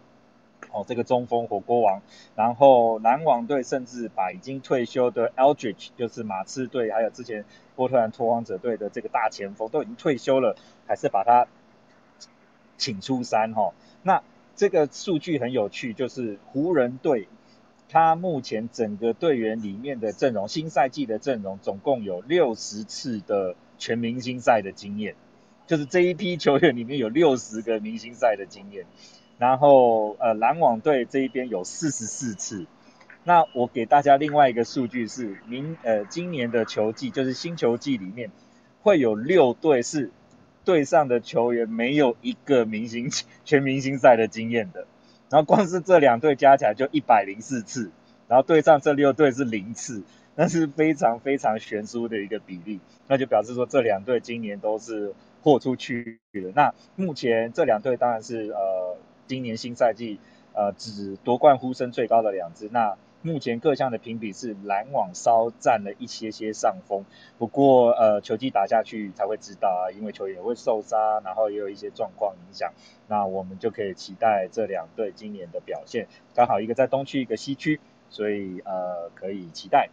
[0.72, 2.00] 哦，这个中锋火锅王，
[2.36, 7.44] 然后篮网队甚至把已经退休的 Eldridge，就是马刺队，还有之前
[7.76, 10.56] 波特兰拓荒者队的这个大前锋都已经退休了，
[10.86, 11.46] 还是把他
[12.78, 13.74] 请出山哈。
[14.02, 14.22] 那
[14.56, 17.28] 这个数据很有趣，就是湖人队
[17.88, 25.14] 他目前整个队员里面的阵容，新赛季的阵容总共有六十次的全明星赛的经验。
[25.66, 28.84] 就是这一批球员里面有六十个明星赛的经验，
[29.38, 32.66] 然后呃篮网队这一边有四十四次。
[33.24, 38.30] 那我给大家另外一个数据是，明呃今年的球季就是新球季里面
[38.82, 40.10] 会有六队是
[40.66, 43.10] 队上的球员没有一个明星
[43.46, 44.86] 全明星赛的经验的，
[45.34, 47.90] 然后光是这两队加起来就一百零四次，
[48.28, 50.04] 然后对上这六队是零次，
[50.36, 55.12] 那是非常非常悬殊的一个比例，那就表示说这两队今年都是。
[55.44, 56.52] 豁出去了。
[56.54, 60.18] 那目前这两队当然是呃，今年新赛季
[60.54, 62.70] 呃，只夺冠呼声最高的两支。
[62.72, 67.06] 那目前各项的评比是篮网稍占了一些些上风。
[67.38, 72.74] 不过呃，球季打下去才会知道啊，因为球员也会受伤，然后也有一些状况影响。
[73.08, 76.06] 那我们就可以期待这两队今年的表现。
[76.34, 79.88] 刚好一个在东区，一个西区，所以呃，可以期待。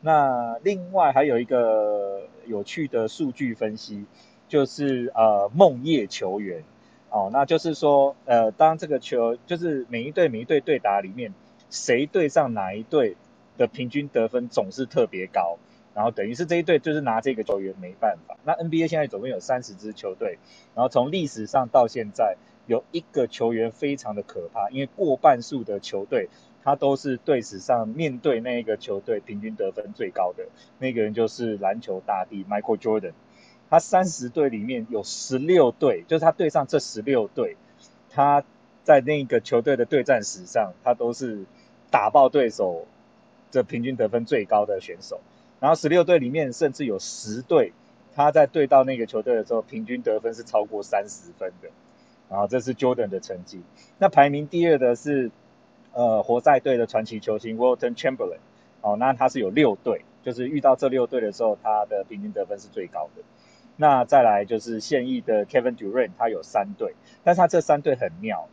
[0.00, 4.06] 那另外还有一个有趣的数据分析，
[4.46, 6.62] 就是呃梦夜球员
[7.10, 11.34] 哦，那就是说呃当这个球就是每一队每一队对打里面，
[11.70, 13.16] 谁对上哪一队
[13.56, 15.58] 的平均得分总是特别高，
[15.94, 18.36] 然后等于是这一队就是拿这个球员没办法。
[18.44, 20.38] 那 NBA 现在总共有三十支球队，
[20.74, 26.28] 然后从历史上到现在有一个球员非常的可怕，因为过半数的球队。
[26.68, 30.48] 他都是队史上面对那个球队平均得分最高的
[30.80, 33.12] 那个人，就是篮球大帝 Michael Jordan。
[33.70, 37.56] 他三十队里面有十六队，就是他对上这十六队，
[38.10, 38.42] 他
[38.82, 41.44] 在那个球队的对战史上，他都是
[41.96, 42.86] 打爆对手
[43.50, 45.20] 这平均得分最高的选手。
[45.60, 47.72] 然后十六队里面甚至有十队，
[48.14, 51.68] 他在对到那个球队的时候，平均得分是超过三十分的。
[52.28, 53.62] 然后这是 Jordan 的成绩。
[53.98, 55.30] 那排名第二的是。
[55.98, 58.36] 呃，活塞队的传奇球星 Walton Chamberlain，
[58.82, 63.22] 哦，那他是有六队，就是遇到这六队的时候，他的平均得分是最高的。
[63.76, 66.92] 那再来就是现役的 Kevin Durant，他有三队，
[67.24, 68.46] 但是他这三队很妙，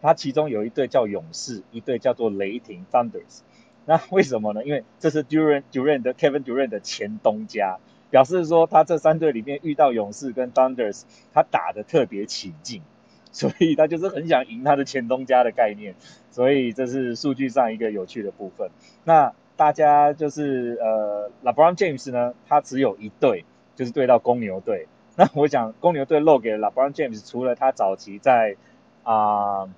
[0.00, 3.40] 他其中有一队叫勇士，一队叫做雷霆 Thunders。
[3.84, 4.64] 那为什么呢？
[4.64, 7.78] 因为这是 Durant Durant 的 Kevin Durant 的前东家，
[8.10, 12.82] 表示说他这三队里面遇到勇士跟 Thunders，他打的特别起劲。
[13.30, 15.94] 所以他就是很想赢他的前东家的概念，
[16.30, 18.70] 所以这是数据上一个有趣的部分。
[19.04, 23.44] 那大家就是呃，LeBron James 呢，他只有一队，
[23.76, 24.88] 就是对到公牛队。
[25.14, 28.56] 那我想公牛队漏给了 LeBron James，除了他早期在
[29.02, 29.68] 啊，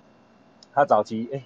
[0.72, 1.42] 他早期哎，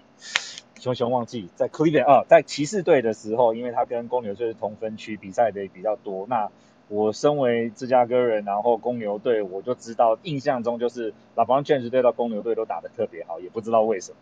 [0.79, 6.27] 熊熊忘记在 c l e v e 啊，在骑士队的时候，因为他跟公牛队是同分区，比赛的也比较多。
[6.29, 6.51] 那
[6.89, 14.19] 我身为芝加哥人，然后公牛队，我就知道印象中就是老 b James 对到公牛队都打得特别好，也不知道为什么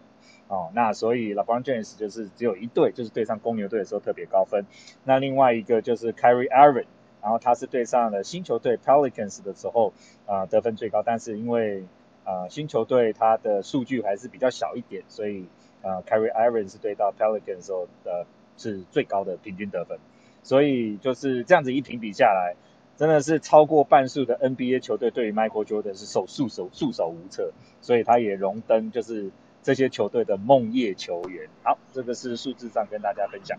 [0.46, 0.70] 哦。
[0.72, 4.64] 那所以老 b James 就是只有一队，就是对上公牛队的时候特别高分。
[5.02, 6.86] 那另外一个就是 Kyrie Irving，
[7.20, 9.92] 然后他是对上了新球队 Pelicans 的时候
[10.26, 11.82] 啊得分最高，但是因为
[12.24, 15.46] 啊新球队他的数据还是比较小一点，所以
[15.82, 19.98] 啊 Kyrie Irving 是对到 Pelicans 时候的是最高的平均得分。
[20.42, 22.56] 所以就是这样子一评比下来，
[22.96, 29.30] 真的是超过半数的 NBA 球队对于 Michael Jordan 是手束手束手无策，所以他也荣登就是
[29.62, 31.48] 这些球队的梦夜球员。
[31.62, 33.56] 好，这个是数字上跟大家分享。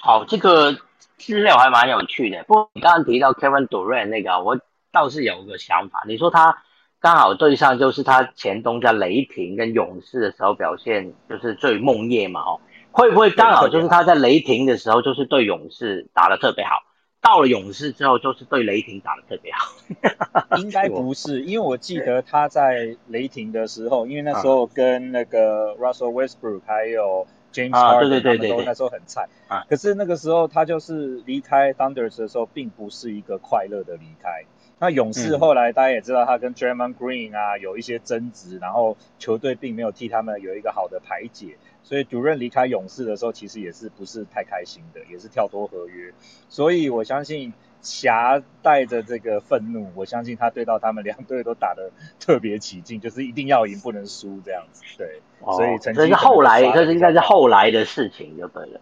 [0.00, 0.72] 好，这个
[1.18, 2.42] 资料还蛮有趣的。
[2.44, 6.02] 不过你刚刚提到 Kevin Durant 那个，我倒是有个想法。
[6.06, 6.62] 你说他
[7.00, 12.60] 刚好对上就是他前东家雷霆跟勇士的时候表现就是最梦夜嘛，哦。
[12.90, 16.82] 会不会刚好就是他在雷霆的时候，就是对勇士打的特别好，
[17.20, 20.56] 到了勇士之后，就是对雷霆打的特别好？
[20.56, 29.62] 应该不是，因为我记得他在雷霆的时候，因为那时候跟那个 Russell Westbrook 还有 James Harden 都那时候很菜啊。
[29.68, 34.46] 可是那个时候他就是离开 Thunders 的时候，并不是一个快乐的离开。
[34.78, 41.56] 那勇士后来大家也知道，他跟 Draymond Green 啊有一些争执，然后球队并没有替他们有一个好的排解。
[41.82, 46.12] 所以主任离开勇士的时候，其实也是不是太开心的，也是跳脱合约。
[46.48, 54.82] 所以我相信侠带着这个愤怒，我相信他对到他们两队都打得特别起劲，就是一定要赢，不能输这样子。
[54.98, 58.80] 对，所以成绩这是后来，这是应该是后来的事情就对了。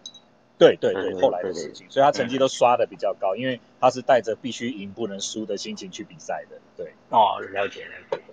[0.57, 6.57] 对对对，后来的事情，所以他成绩都刷的比较高，因为他是带着必须赢不能输的心情去比赛的。
[6.77, 8.23] 对，哦，了解了解。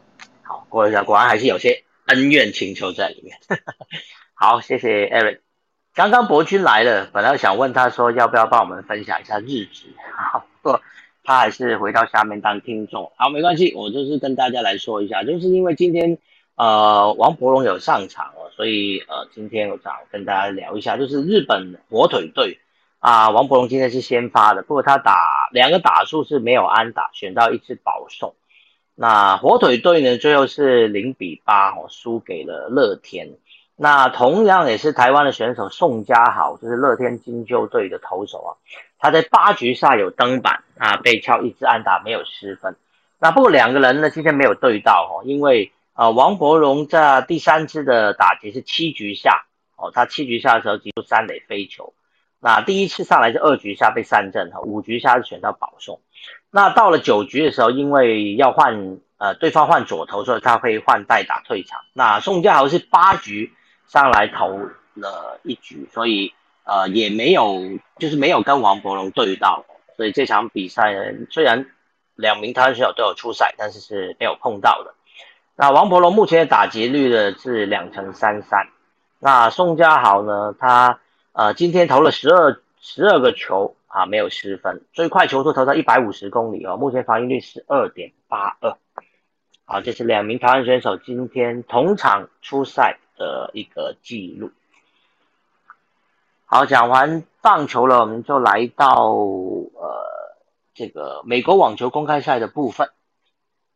[0.42, 3.36] 好，果然果然还是有些恩怨情仇在里面。
[4.34, 5.40] 好，谢谢 Eric。
[5.94, 9.88] 刚刚博君来了，本来想问他说要不要帮我们分享一下日职，
[10.62, 10.80] 不过
[11.22, 13.12] 他还是回到下面当听众。
[13.16, 16.18] 好，没关系，我就是跟大家来说一下，就是因为今天
[16.56, 22.58] 呃王博龙有上场哦，所以呃今天我想跟大家聊一下，就是日本火腿队
[23.00, 28.34] 啊，王博龙今天是先发的，不过他打两个打数是没有安打，选到一次保送。
[28.94, 33.30] 那火腿队呢，最后是零比八哦，输给了乐天。
[33.74, 38.50] 那同样也是台湾的选手宋家豪，就是乐天金鹫队的投手啊，
[38.98, 42.76] 他在八局下有登板啊，被敲一支安打，没有失分。
[43.18, 51.94] 那不过两个人呢，今天没有对到哦，因为呃王伯荣在第三次的打击是七局下哦，他七局下的时候击出三垒飞球。
[52.40, 56.00] 那第一次上来是二局下被三振哈，五局下是选到保送。
[56.50, 61.80] 那到了九局的时候，因为要换呃对方换左投，所以他会换代打退场。
[61.92, 63.52] 那宋家豪是八局。
[63.88, 64.58] 上来投
[64.94, 66.32] 了一局，所以
[66.64, 67.60] 呃也没有，
[67.98, 69.66] 就是没有跟王伯龙对到，
[69.98, 70.94] 所以这场比赛，
[71.28, 71.66] 虽然
[72.14, 74.94] 两名台湾选手都有出赛，但是是没有碰到的。
[75.62, 78.66] 那王伯龙目前的打击率呢是两成三三，
[79.20, 80.98] 那宋家豪呢，他
[81.30, 88.76] 呃今天投了十二十二个球啊没有失分，最快球速投到一百五十公里哦，目前防御率是二点八二。
[89.64, 94.50] 好，这是两名台湾选手今天同场出赛的一个记录。
[96.44, 100.34] 好，讲完棒球了，我们就来到呃
[100.74, 102.90] 这个美国网球公开赛的部分。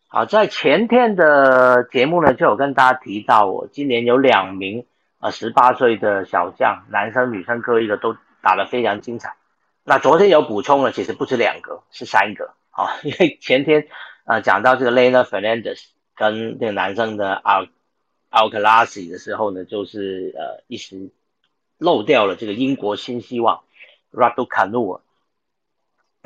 [0.09, 4.87] 好，在前天的节目呢，就有跟大家提到，我今年有两名
[5.19, 9.35] 呃十八岁的小将，男生女生各一个都打得非常精彩。
[9.83, 12.55] 那昨天有补充了，其实不止两个，是三个。
[12.71, 13.89] 好，因为前天
[14.25, 15.83] 呃讲到这个 Lena Fernandez
[16.15, 17.69] 跟这个男生的 Al
[18.31, 21.11] Alcaraz 的时候呢，就是呃一时
[21.79, 23.65] 漏掉了这个英国新希望
[24.13, 25.01] Raducanu。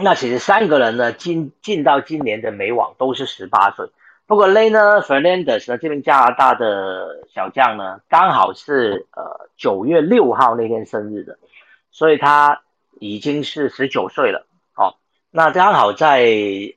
[0.03, 3.87] 那其实三个人呢，进进到今年的美网都是十八岁。
[4.27, 11.39] 不过 Lena Fernandez 呢，这名加拿大的小将呢，刚好是呃九月六号那天生日的，
[11.91, 12.63] 所以他
[12.99, 14.47] 已经是十九岁了。
[14.75, 14.95] 哦，
[15.31, 16.25] 那刚好在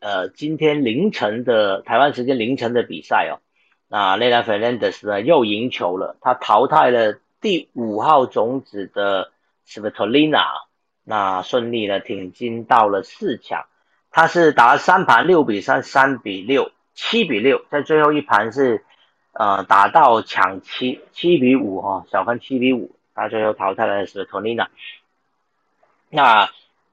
[0.01, 3.39] 呃今天凌晨的台湾时间凌晨的比赛哦，
[3.87, 9.31] 那 Lena Fernandez 呢又赢球了，他淘汰了第五号种子的
[9.67, 10.43] Svetolina。
[11.03, 13.65] 那顺利的挺进到了四强，
[14.11, 18.85] 他是打了三盘六比三、三比六、七比六，在最后一盘是
[19.33, 24.69] 呃打到抢七七比五哈，小分七比五，他最后淘汰的是托尼娜。
[26.09, 26.49] 那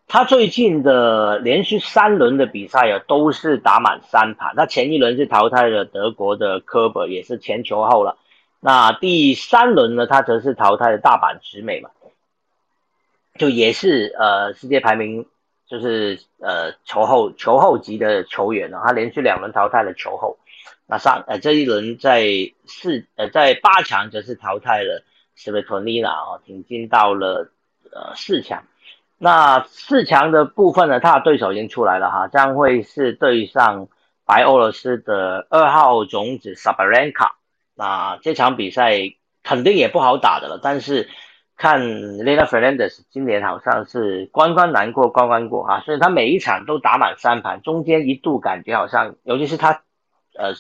[0.09, 4.55] 他最近的连续三轮的比赛啊，都是打满三盘。
[4.57, 8.17] 那前一轮是淘汰了德国的科伯，也是前球后了。
[8.59, 11.91] 那第三轮呢，他则是淘汰了大阪直美嘛。
[13.39, 15.25] 就也是呃世界排名
[15.67, 20.39] 就是呃球后球后级的球员呢，他连续两轮淘汰了球后，
[20.87, 22.25] 那上呃这一轮在
[22.67, 25.05] 四呃在八强则是淘汰了
[25.37, 27.53] 斯维托尼娜啊，挺进到了
[27.93, 28.65] 呃四强。
[29.17, 33.89] 那四强的部分呢，他的对手已经出来了哈，将会是对上
[34.27, 37.37] 白俄罗斯的二号种子萨巴兰卡。
[37.75, 39.15] 那这场比赛
[39.45, 41.09] 肯定也不好打的了，但是。
[41.61, 49.83] 看 Lena Fernandez 今年好像是关关难过关关过哈，所以他每一场都打满三盘，中间一度感觉好像，尤其是他，
[50.35, 50.55] 呃，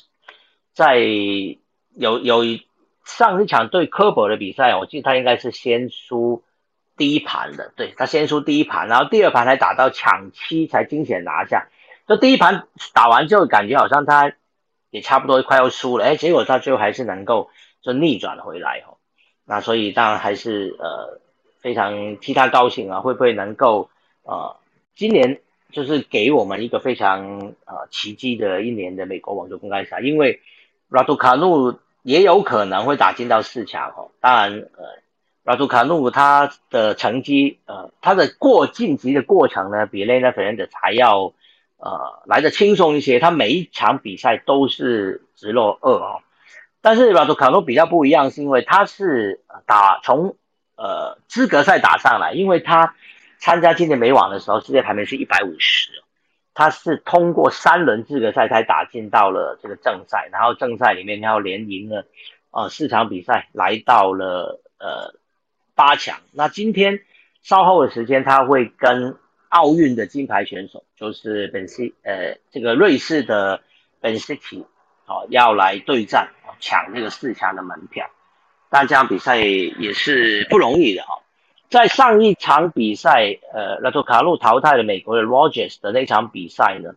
[0.75, 2.43] 在有有
[3.07, 6.45] 上一场对科博的比赛，我记得他应该是先输
[6.99, 11.69] 第一盘的，对他先输第一盘，然后第二盘才打到抢七才惊险拿下，
[12.07, 14.35] 就第一盘打完之后感觉好像他
[14.91, 17.49] 也差不多快要输了，哎，结果他最后还是能够
[17.81, 19.00] 就逆转回来哦。
[19.51, 21.19] 那所以当然还是呃
[21.61, 23.91] 非常替他高兴啊，会不会能够
[24.23, 24.55] 呃
[24.95, 25.41] 今年
[25.73, 30.41] 就是给我们一个非常呃奇迹的一年的美国网球公开赛，因为
[30.89, 34.13] Raducanu 也有可能会打进到四强哦。
[34.21, 41.33] 当然呃 Raducanu 他的成绩呃他的过晋级的过程呢，比 Lena f e r n d e 还要
[41.79, 46.21] 呃来的轻松一些，他每一场比赛都是直落二哦。
[46.83, 50.37] 但是拉杜卡诺比较不一样，是因为他是打从
[50.77, 52.95] 呃资格赛打上来，因为他
[53.38, 56.03] 参加今年美网的时候，世界排名是一百五十，
[56.55, 62.07] 他是通过三轮资格赛才打进到了这个正赛，然后正赛里面他要连赢了
[62.51, 65.14] 呃四场比赛，来到了呃
[65.75, 66.21] 八强。
[66.33, 67.01] 那今天
[67.43, 69.16] 稍后的时间，他会跟
[69.49, 73.61] 奥运的金牌选手，就是本西呃这个瑞士的
[74.01, 74.64] 本西奇，
[75.11, 76.31] 哦要来对战。
[76.62, 78.11] 抢这个四强的门票，
[78.68, 81.23] 但这场比赛也是不容易的哈。
[81.70, 86.96] 在上一场比赛，呃，拉托卡路淘汰了美国的 Rogers 的那场比赛呢，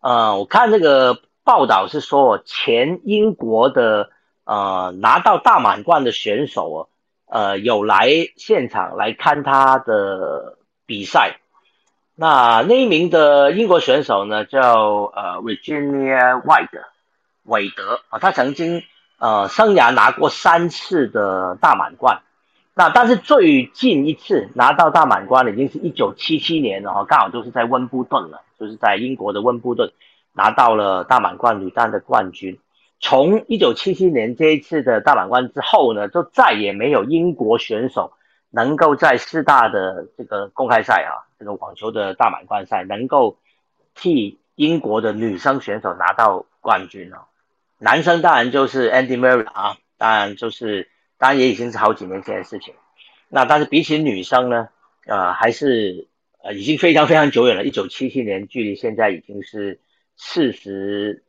[0.00, 4.08] 呃，我看这个报道是说，前英国的
[4.44, 6.88] 呃拿到大满贯的选手哦，
[7.26, 11.36] 呃，有来现场来看他的比赛。
[12.14, 16.84] 那那一名的英国选手呢，叫呃 Virginia White，
[17.44, 18.82] 韦德啊，他曾经。
[19.18, 22.22] 呃，生涯拿过三次的大满贯，
[22.74, 29.92] 那但是最近一次拿到大满贯已经是一九七七年了哈，刚好就是在温布顿了，就是在英国的温布顿
[30.32, 32.58] 拿到了大满贯女单的冠军。
[32.98, 38.14] 从一九七七年这一次的大满贯之后呢，就再也没有英国选手
[38.50, 43.38] 能够在四大的这个公开赛啊，这个网球的大满贯赛能够
[43.94, 47.28] 替英国的女生选手拿到冠军了。
[47.82, 52.74] 男生当然就是 Andy Murray 啊，当然就是，当然也已经是好几年前的事情。
[53.28, 54.68] 那但是比起女生呢，
[55.04, 56.06] 呃，还是
[56.44, 57.64] 呃已经非常非常久远了。
[57.64, 59.80] 一九七七年，距离现在已经是
[60.14, 61.24] 四十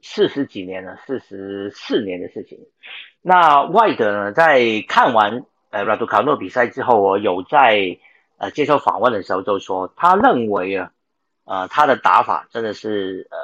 [0.00, 2.60] 四十几年了，四十四年的事情。
[3.20, 7.98] 那外德呢，在看完呃 Raducanu 比赛之后，我有在
[8.36, 10.92] 呃接受访问的时候就说，他认为啊，
[11.46, 13.36] 呃他的打法真的是呃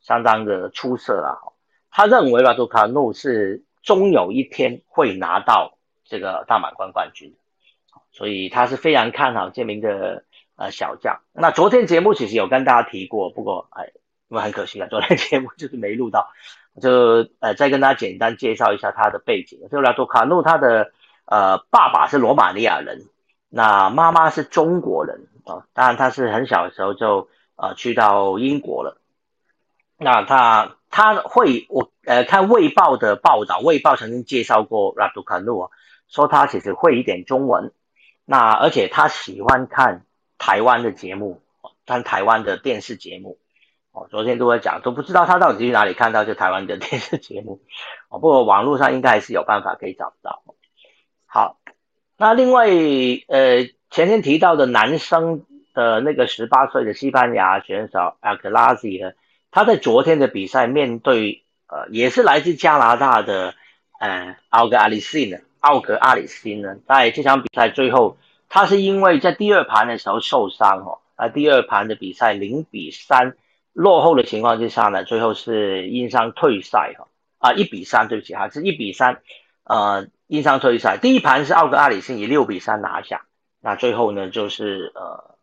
[0.00, 1.52] 相当的出色啊。
[1.96, 7.34] 他认为拉杜卡诺是终有一天会拿到这个大满贯冠军，
[8.12, 10.24] 所以他是非常看好这名的
[10.56, 11.22] 呃小将。
[11.32, 13.92] 那昨天节目其实有跟大家提过，不过哎，
[14.28, 16.28] 因为很可惜啊，昨天节目就是没录到，
[16.82, 19.58] 就呃再跟大家简单介绍一下他的背景。
[19.72, 20.92] 就拉杜卡诺他的
[21.24, 23.06] 呃爸爸是罗马尼亚人，
[23.48, 25.28] 那妈妈是中国人。
[25.46, 29.00] 啊，当然他是很小的时候就呃去到英国了，
[29.98, 30.76] 那他。
[30.88, 35.70] 他会，我呃看《卫报》的报道，《卫报》曾经介绍过拉杜卡诺，
[36.08, 37.74] 说他其实会一点中文，
[38.24, 40.06] 那而且他喜欢看
[40.38, 41.42] 台湾的节目，
[41.84, 43.36] 看台湾的电视节目，
[43.92, 47.60] 哦，昨天都在讲，都不知道他到底去哪里看到这台湾的电视节目，
[48.08, 50.44] 哦，不过网络上应该还是有办法可以找到。
[51.26, 51.58] 好，
[52.16, 55.44] 那另外呃前天提到的男生
[55.74, 59.12] 的那个十八岁的西班牙选手阿克拉西呢？
[59.50, 63.54] 他在昨天的比赛面对呃也是来自加拿大的
[63.98, 68.18] 呃奥格阿里辛呢，奥格阿里辛呢，在这场比赛最后
[68.48, 73.36] 他是因为在第二盘的时候受伤哦，啊第二盘的比赛零比三
[73.72, 79.20] 落后的情况之下呢，最后是因伤退赛哈啊一比三对不起哈是一比三
[79.64, 83.26] 呃因伤退赛，第一盘是奥格阿里辛以六比三拿下，
[83.60, 85.36] 那最后呢就是呃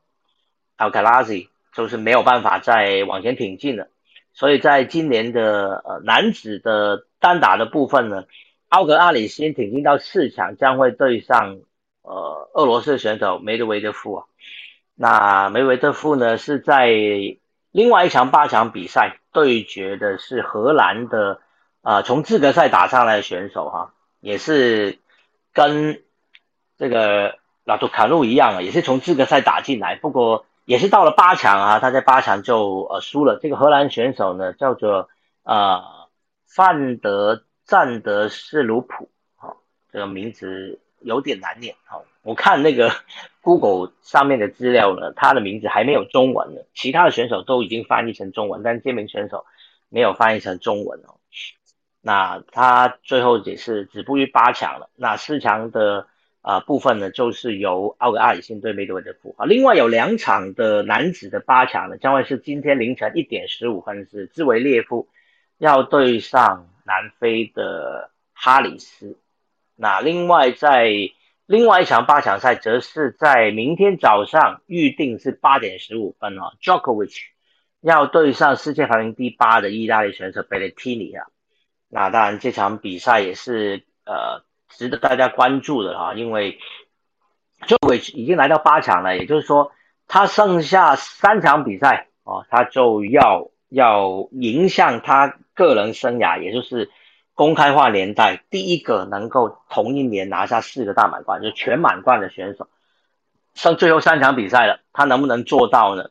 [0.77, 3.87] 奥格拉西就是没有办法再往前挺进了。
[4.35, 8.23] 所以在今年的呃男子的单打的部分呢，
[8.67, 11.59] 奥格阿里先挺进到四强，将会对上
[12.01, 14.25] 呃俄罗斯选手梅德韦德夫啊。
[14.95, 16.87] 那梅维德夫呢是在
[17.71, 21.39] 另外一场八强比赛对决的是荷兰的
[21.83, 24.97] 啊从资格赛打上来的选手哈，也是
[25.53, 26.01] 跟
[26.79, 30.45] 这个拉杜卡路一样啊，也是从资格赛打进来，不过。
[30.65, 33.37] 也是到了八强啊，他在八强就呃输了。
[33.41, 35.09] 这个荷兰选手呢叫做
[35.43, 35.83] 呃
[36.47, 39.57] 范德赞德斯鲁普，好，
[39.91, 41.75] 这个名字有点难念。
[41.83, 42.91] 好，我看那个
[43.41, 46.61] Google 上面的资料呢，他的名字还没有中文呢。
[46.73, 49.45] 其他的选手都已经翻译成中文，但这名选手
[49.89, 51.19] 没有翻译成中文哦。
[52.01, 54.89] 那他最后也是止步于八强了。
[54.95, 56.07] 那四强的。
[56.43, 65.07] 啊，部分呢就是由奥格阿里辛对梅德韦德夫啊，另外有两场的男子的八强呢，将会是今天凌晨一点十五分是兹维列夫
[65.57, 69.17] 要对上南非的哈里斯，
[69.77, 70.91] 那另外在
[71.45, 77.21] 另外一场八强赛则是在明天早上预定是八点十五分哦 j o k o v i c
[77.79, 81.25] 要对上世界排名第八的意大利选手贝雷蒂尼啊，
[81.87, 84.43] 那当然这场比赛也是呃。
[84.77, 86.59] 值得大家关注的哈，因为
[87.67, 89.71] 就会已经来到八强了，也就是说
[90.07, 96.89] 他剩下三场比赛哦，他就要要迎向他个人生涯，也就是
[97.33, 102.67] 公开化年代第一个能够同一年拿下四个大满贯，就全满贯的选手，
[103.53, 106.09] 剩最后三场比赛了，他能不能做到呢？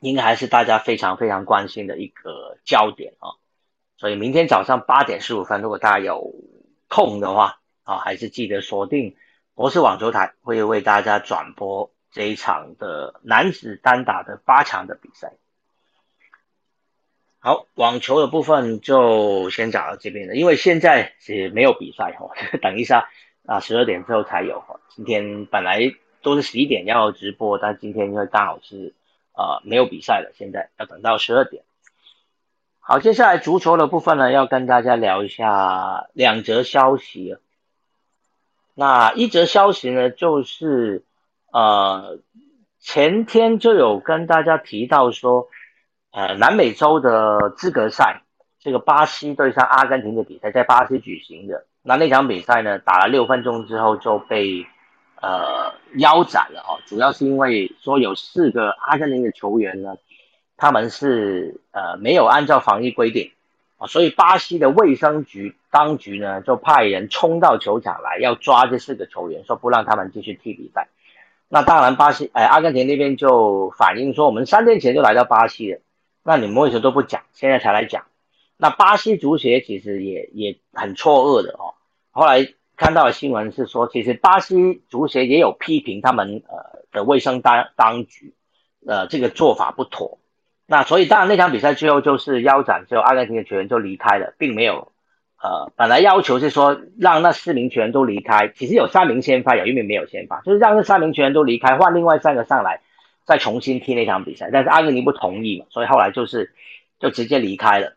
[0.00, 3.38] 应该还是大家非常非常关心的一个焦点啊。
[3.96, 6.34] 所以明天早上八点十五分，如果大家有。
[6.88, 9.16] 空的话啊，还是记得锁定
[9.54, 15.32] 博士网球台，会为大家转播这一场的男子单打的八强的比赛。
[17.40, 22.30] 好，网球的部分就先讲到这边了，因为现在是没有比赛哈，
[22.60, 23.08] 等一下
[23.46, 24.80] 啊，十二点之后才有哈。
[24.88, 28.92] 今天本来都是十一点要直播，但今天因为刚好是
[29.32, 31.62] 啊没有比赛了，现在要等到十二点。
[32.90, 37.36] 好，接下来足球的部分呢，要跟大家聊一下两则消息。
[38.74, 41.04] 那一则消息呢，就是
[41.52, 42.18] 呃
[42.80, 45.48] 前天就有跟大家提到说，
[46.12, 48.22] 呃南美洲的资格赛，
[48.58, 51.66] 这个巴西对上阿根廷的比赛在巴西举行的。
[51.82, 54.66] 那那场比赛呢，打了六分钟之后就被
[55.20, 59.94] 呃腰斩了哦，主要是因为说有四个阿根廷的球员呢。
[60.58, 63.30] 他们是呃没有按照防疫规定
[63.78, 70.88] 啊，所以巴西的卫生局当局呢就派人冲到球场来要抓这四个球员，说不让他们继续踢比赛。
[71.48, 75.80] 那当然巴西哎阿根廷那边就反映说，我们三天前就来到巴西了，
[76.24, 78.04] 那你们为什么都不讲，现在才来讲？
[78.56, 81.74] 那巴西足协其实也也很错愕的哦。
[82.10, 88.34] 后来看到新闻是说，其实巴西足协也有批评他们呃的卫生当当局
[88.84, 90.18] 呃这个做法不妥。
[90.70, 94.92] 那所以当然那场比赛最后就是腰斩，之后阿根廷的球员就离开了，并没有
[95.42, 102.80] 呃，本来要求是说让那四名球员都离开，其实有三名先发，有一名没有先发，就是让这三名球员都离开，换另外三个上来，
[103.24, 104.50] 再重新踢那场比赛。
[104.52, 106.52] 但是阿根廷不同意嘛，所以后来就是
[107.00, 107.94] 就直接离开了。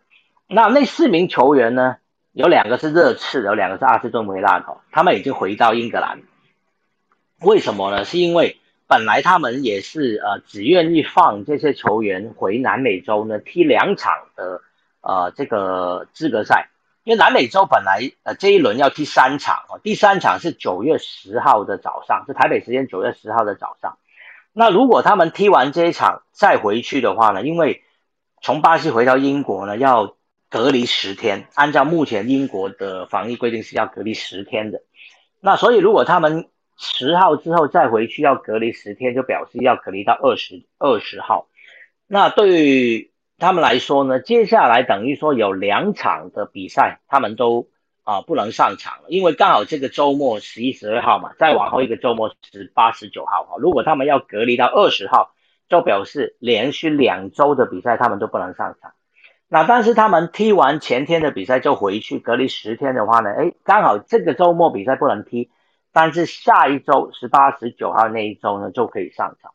[0.48, 1.98] 那那四名球员呢，
[2.32, 6.22] 有两个是热刺，有两个是阿斯顿维拉的，他们已经回到英格兰。
[7.42, 8.06] 为什么呢？
[8.06, 8.61] 是因为
[8.92, 14.60] 本来他们也是呃只愿意放这些球员回南美洲呢踢两场的
[15.00, 16.68] 呃这个资格赛。
[17.06, 23.98] 因为南美洲本来呃这一轮要踢三场哦，第三场是九月十号的早上，是台北时间九月十号的早上。
[24.52, 27.44] 那如果他们踢完这一场再回去的话呢？
[27.44, 27.84] 因为
[28.42, 30.18] 从巴西回到英国呢要
[30.50, 34.82] 隔离十天，按照目前英国的防疫规定是要隔离十天的。
[35.40, 36.50] 那所以如果他们
[36.84, 41.48] 十号之后再回去要隔离十天，就表示要隔离到二十二十号。
[42.08, 47.68] 那对于他们来说呢，接下来等于说有两场的比赛，他们都
[48.04, 55.36] 啊不能上场，因为刚好这个周末十一、十二号嘛，再往后一个周末十八、十九号哈，如果他们要隔离到二十号，
[55.70, 58.94] 就表示连续两周的比赛他们都不能上场。
[59.48, 65.52] 那但是他们踢完前天的比赛就回去隔离十天的话呢，哎，刚好这个周末比赛不能踢，
[65.92, 69.52] 但是下一周十八、十九号那一周呢就可以上场，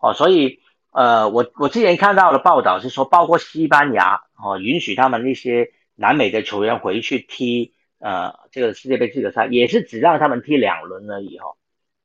[0.00, 0.60] 哦，所以。
[0.92, 11.48] 呃，我我之前看到的报道是说，包括西班牙哦，允许他们那些南美的球员回去踢呃这个世界杯资格赛，也是只让他们踢两轮而已哈。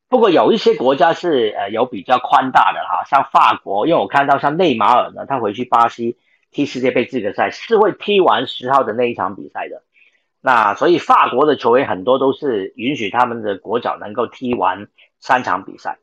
[0.10, 6.18] 不过有一些国家是呃有比较宽大的哈，像法国，因为我看到像内马尔呢，他回去巴西
[6.52, 9.84] 踢世界杯资格赛是会踢完十号的那一场比赛的。
[10.42, 14.88] 那所以法国的球员很多都是允许他们的国脚能够踢完
[15.20, 16.00] 三场比赛。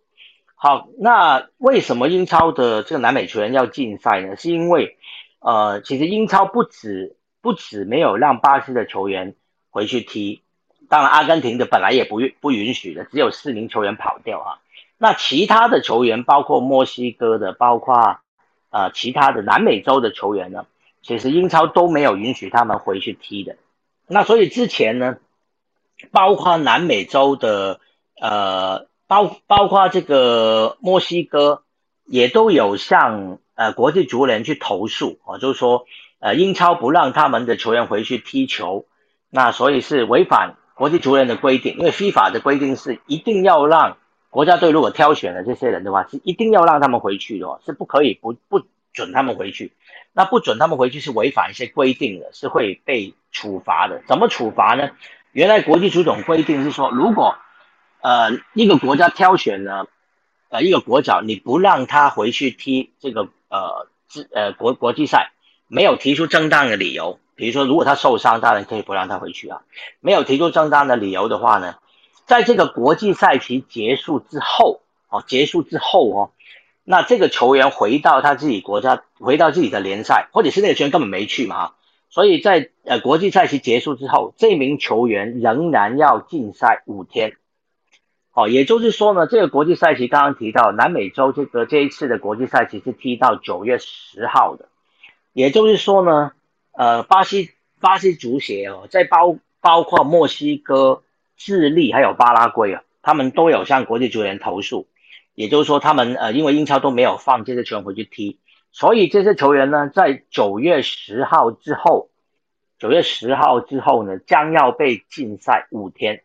[0.54, 4.36] 好，那为什么英超的这个南美球员要禁赛呢？
[4.36, 4.96] 是因为，
[5.40, 9.34] 呃，其实英超不止不止没有让巴西的球员
[9.70, 10.42] 回去踢，
[10.88, 14.60] 当然阿根廷的本来也不允不允许的，只有四名球员跑掉哈。
[14.98, 18.18] 那其他的球员，包括墨西哥的，包括
[18.70, 20.66] 呃其他的南美洲的球员呢，
[21.02, 23.56] 其实英超都没有允许他们回去踢的。
[24.08, 25.18] 那所以之前呢，
[26.10, 27.80] 包括南美洲的
[28.20, 28.86] 呃。
[29.08, 31.62] 包包括这个墨西哥
[32.04, 35.86] 也都有向呃国际足联去投诉啊，就是说
[36.18, 38.84] 呃英超不让他们的球员回去踢球，
[39.30, 43.96] 那所以是违反国际足联的规定，因为 FIFA 的规定是一定要让
[44.28, 48.60] 国家队如果挑选了这些人的话，是一定要让他们回去的，是不可以不不
[48.92, 49.72] 准他们回去，
[50.12, 54.02] 那不准他们回去是违反一些规定的，是会被处罚的。
[54.06, 54.90] 怎么处罚呢？
[55.32, 57.36] 原来国际足总规定是说如果
[58.00, 59.86] 呃，一个国家挑选呢，
[60.48, 63.88] 呃，一个国脚，你不让他回去踢这个呃，
[64.32, 65.32] 呃国国际赛，
[65.66, 69.62] 没有提出正当的理由，比如说如果他受伤，当然可以不让他回去啊。
[70.00, 71.76] 没有提出正当的理由的话呢，
[72.24, 76.30] 在这个国际赛期结束之后，哦，结束之后哦，
[76.84, 81.72] 那这个球员回到他自己国家，回到自己的联赛，或者是那个球员根本没去嘛，
[82.10, 87.36] 所以在呃国际赛期结束之后，这名球员仍然要禁赛五天。
[88.32, 94.68] 哦，也就是说呢，这个国际赛期刚刚提到南美洲这个这一次的国际赛期是踢到九月十号的，
[95.32, 96.30] 也就是说呢，
[96.70, 97.50] 呃，巴西
[97.80, 101.02] 巴西足协哦，在包包括墨西哥、
[101.36, 104.86] 智利还有巴拉圭啊，他们都有向国际足联投诉，
[105.34, 108.38] 也就是说他们呃因为英超都没有放这些球员回去踢，
[108.72, 112.10] 所以这些球员呢在九月十号之后，
[112.78, 116.22] 九月十号之后呢将要被禁赛五天。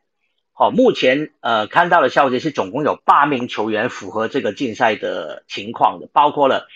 [0.55, 6.67] 好，目前呃看到的消息是，总共有八名球员符合这个竞赛的情况的，包括了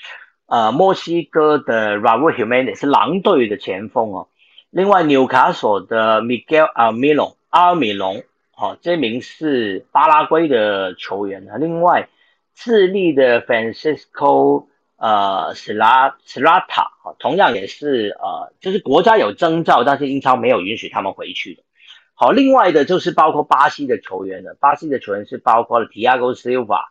[0.47, 4.29] 呃墨西哥的 Raul Jimenez 是狼队的前锋哦，
[4.71, 12.09] 另外纽卡索的 Miguel a m i l o 阿米隆，好，这名是巴拉圭的球员啊，另外
[12.55, 14.65] 智利的 Francisco
[14.97, 16.89] 呃 Sla Slata，
[17.19, 21.63] 同样也是呃就是国家有征召，但是英超没有允许他们回去的。
[22.13, 24.57] 好，另外的就是包括巴西的球员了。
[24.59, 26.85] 巴西的球员是包括了 Tiago Silva，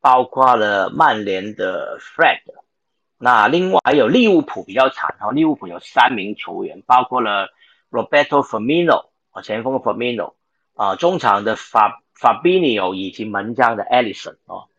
[0.00, 2.40] 包括了曼联的 Fred。
[3.18, 7.50] 那另外还有利物浦比较惨哈，利物浦有三名球员，包括了
[7.90, 10.32] Roberto Firmino 啊，前锋 Firmino
[10.74, 14.71] 啊，中场的 Fab Fabinho 以及门将的 Ellison 啊，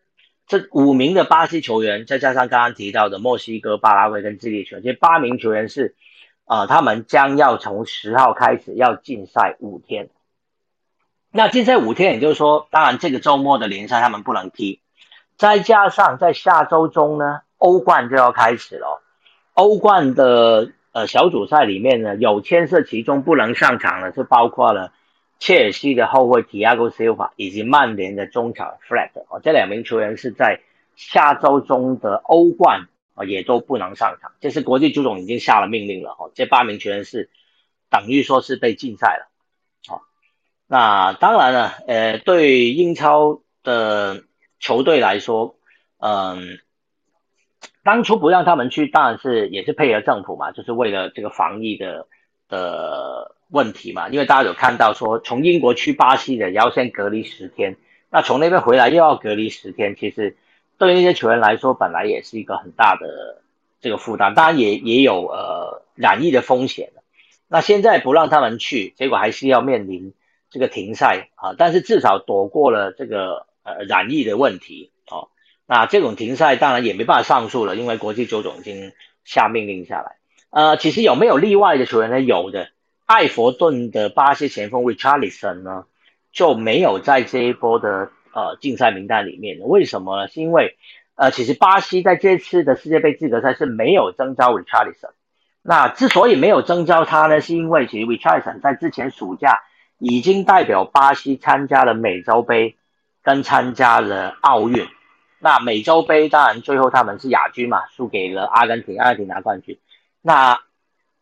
[0.46, 5.94] 这五名的巴西球员，再加上刚刚提到的墨西哥、巴拉圭跟智利球员，这八名球员是。
[6.46, 10.10] 啊，他们将要从十号开始要禁赛五天。
[11.30, 14.82] 那禁赛五天，也就是说，当然这个周末的联赛他们不能踢，
[15.38, 19.02] 再加上在下周中呢，欧冠就要开始了。
[19.54, 24.92] 欧冠的呃小组赛里面呢，有牵涉其中不能上场的，是包括了
[25.44, 30.62] 切尔西的后卫 Tiago Silva 以及曼联的中场 Fred 哦，这两名球员是在
[30.96, 37.28] 下周中的欧冠啊也都不能上场，这是国际足总已经下了命令了哦，这八名球员是
[37.90, 39.28] 等于说是被禁赛了，
[39.86, 40.00] 好，
[40.66, 44.22] 那当然了，呃，对英超的
[44.58, 45.56] 球队来说，
[45.98, 46.58] 嗯。
[47.82, 52.06] 当初不让他们去，当然是也是配合政府嘛，就是为了这个防疫的
[52.48, 54.08] 的问题嘛。
[54.10, 57.76] 因为大家有看到说，从英国去巴西的要先隔离十天，
[58.10, 60.36] 那从那边回来又要隔离十天，其实
[60.76, 63.42] 对于那些球员来说，本来也是一个很大的
[63.80, 66.90] 这个负担，当然也也有呃染疫的风险
[67.46, 70.12] 那现在不让他们去，结果还是要面临
[70.50, 75.28] 这个停赛啊，但是至少躲过了这个呃染疫的问题哦。
[75.66, 78.92] 那这种停赛当然也没办法上诉了，因为国际足总已经
[79.24, 80.16] 下命令下来。
[80.50, 82.20] 呃，其实有没有例外的球员呢？
[82.20, 82.68] 有的，
[83.06, 85.84] 艾佛顿的巴西前锋 Richarlison 呢
[86.32, 89.58] 就没有在这一波的呃竞赛名单里面。
[89.60, 90.28] 为什么呢？
[90.28, 90.76] 是因为
[91.16, 95.12] 呃，其实巴西在这次的世界杯资格赛是没有征召 Richarlison。
[95.62, 99.62] 那之所以没有征召他呢，是因为其实 Richarlison 在之前暑假
[99.98, 102.76] 已经代表巴西参加了美洲杯
[103.22, 104.86] 跟参加了奥运。
[105.38, 109.78] 那美洲杯当然最后他们是亚军嘛，输给了阿根廷，阿根廷拿冠军。
[110.20, 110.60] 那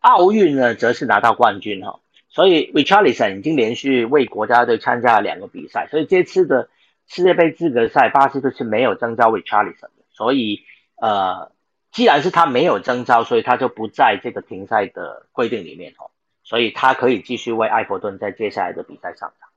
[0.03, 1.99] 奥运呢，则是拿到冠军哈。
[2.29, 6.69] 所以 Richarlison 已经连续为国家队参加了两个比赛，所以这次的
[7.07, 10.03] 世界杯资格赛，巴西队是没有征召 Richarlison 的。
[10.11, 10.63] 所以
[11.01, 11.51] 呃，
[11.91, 16.11] 既然是他没有征召，所以他就不在这个停赛的规定里面哦。
[16.43, 19.49] 所以他可以继续为埃弗顿在接下来的比赛上场。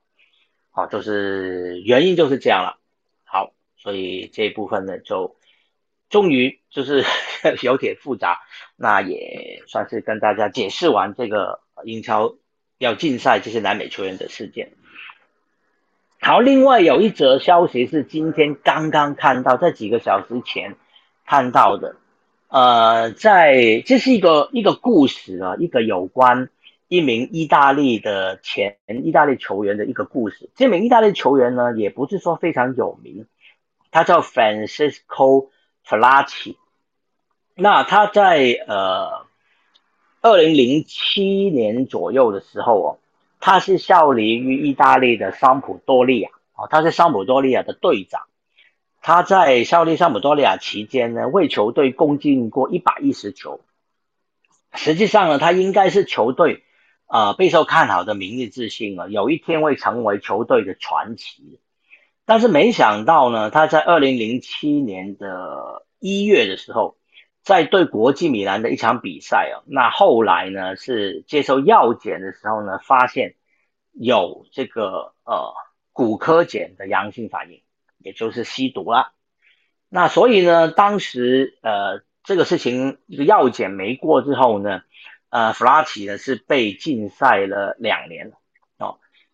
[0.71, 2.77] 好，就是原因就是这样了。
[3.23, 3.53] 好。
[3.79, 5.36] 所以这一部分呢，就
[6.09, 7.03] 终于就是
[7.63, 8.39] 有点复杂，
[8.75, 12.35] 那也算是跟大家解释完这个英超
[12.77, 14.71] 要禁赛这些南美球员的事件。
[16.19, 20.75] 好，另外有一则消息是今天刚刚看到，在几个小时前
[21.25, 21.95] 看到的，
[22.47, 26.49] 呃，在这是一个一个故事啊，一个有关
[26.87, 30.49] 一名意大利的前意大利球员的一个故事。
[30.55, 33.27] 这名意大利球员呢，也不是说非常有名。
[33.91, 35.49] 他叫 Francisco
[35.87, 36.57] Flacci，
[37.55, 39.25] 那他在呃
[40.21, 42.99] 二零零七年左右的时候哦，
[43.39, 48.23] 他是效力于意大利的桑普多利亚哦，他是桑普多利亚的队长。
[49.01, 53.61] 他在效力桑普多利亚期间呢，为球队共进过一百一十球。
[54.73, 56.63] 实际上呢，他应该是球队
[57.05, 61.61] 啊备受看好的明日之星啊，有一天会成为球队的传奇。
[62.27, 66.97] 但是没想到呢，他在二零零七年的一月的时候，
[67.41, 73.35] 在对国际米兰的一场比赛哦，那后来呢是接受药检的时候呢，发现
[73.93, 75.53] 有这个呃
[75.93, 77.61] 骨科碱的阳性反应，
[77.97, 79.13] 也就是吸毒了。
[79.87, 84.81] 那所以呢，当时呃这个事情这个药检没过之后呢，
[85.29, 88.33] 呃弗拉奇呢是被禁赛了两年。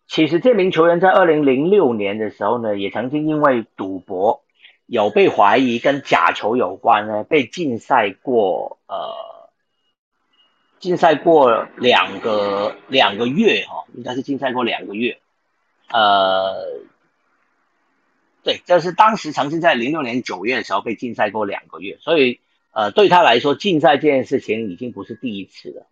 [0.06, 4.44] 其实这名球员在二零零六年的时候呢，也曾经因为赌博
[4.86, 9.14] 有被怀疑跟假球有关呢，被禁赛过呃，
[10.78, 15.18] 禁赛过两个两个月哈，应该是禁赛过两个月，
[15.90, 16.66] 呃，
[18.42, 22.40] 对，这是当时曾经在零六年九月的时候被禁赛过两个月，所以
[22.72, 25.86] 呃对他来说禁赛这件事情已经不是第一次了。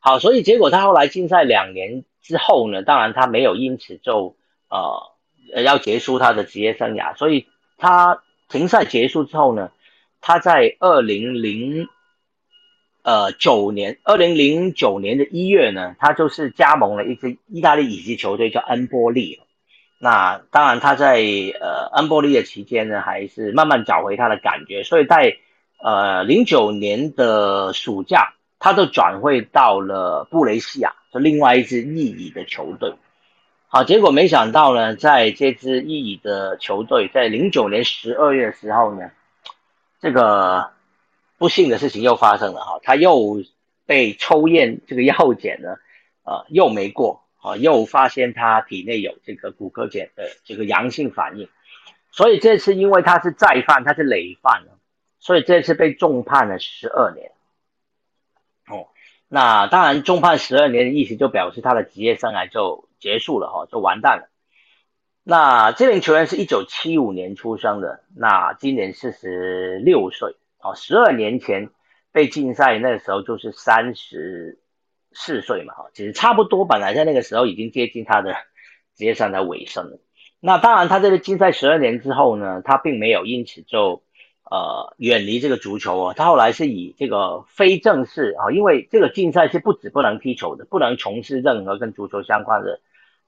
[0.00, 2.04] 好，所以结果他后来禁赛两年。
[2.22, 4.36] 之后呢，当然他没有因此就
[4.68, 7.46] 呃要结束他的职业生涯，所以
[7.76, 9.72] 他停赛结束之后呢，
[10.20, 11.88] 他在二零零
[13.02, 19.40] 呃九年二零零九年的一月呢，他就是加盟了一支意大利乙级球队叫恩波利。
[19.98, 21.16] 那当然他在
[21.60, 25.38] 呃恩波利的期间呢，还是慢慢找回他的感觉，所以在
[25.82, 30.94] 呃零九年的暑假，他就转会到了布雷西亚。
[31.12, 32.94] 是另外一支意乙的球队，
[33.66, 39.10] 好，结果没想到呢，在这支意乙的球队在零九年十二月时候呢，
[40.00, 40.70] 这个
[41.36, 43.42] 不幸的事情又发生了哈，他又
[43.86, 45.78] 被抽验这个药检呢，
[46.22, 51.48] 呃，又没过啊，又发现他体内有这个骨科碱的这个阳性反应，
[52.12, 54.78] 所以这次因为他是再犯，他是累犯了，
[55.18, 57.32] 所以这次被重判了十二年。
[59.32, 64.28] 那当然，重判十二年的意思就表示他的职业生涯就结束了哈，就完蛋了。
[65.22, 70.74] 那这名球员是一九七五年出生的，那今年四十六岁哦。
[70.74, 71.70] 十二年前
[72.10, 74.58] 被禁赛那个时候就是三十
[75.12, 78.34] 四岁嘛，哈，其实差不多，本来在那个时候已经接近他的
[78.96, 80.00] 职业生涯尾声了。
[80.40, 84.02] 那当然，他这个禁赛十二年之后呢，他并没有因此就
[84.50, 92.80] 呃远离这个足球哦，他后来是以这个非正式啊，因为这个禁赛是不止不能踢球的，不能从事任何跟足球相关的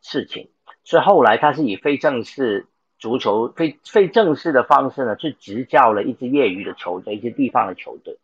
[0.02, 0.50] 事情，
[0.84, 2.66] 所以后来他是以非正式。
[2.98, 8.16] 足球非非正式的方式呢，去执教了一支业余的球队，一支地方的球队。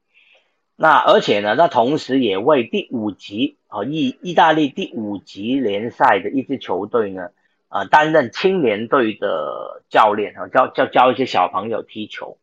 [0.77, 7.31] 那而且呢，那同时也为第五级啊意意大利第五级联赛的一支球队呢，
[7.69, 12.39] 呃担任青年队的教练啊，教教教一些小朋友踢球。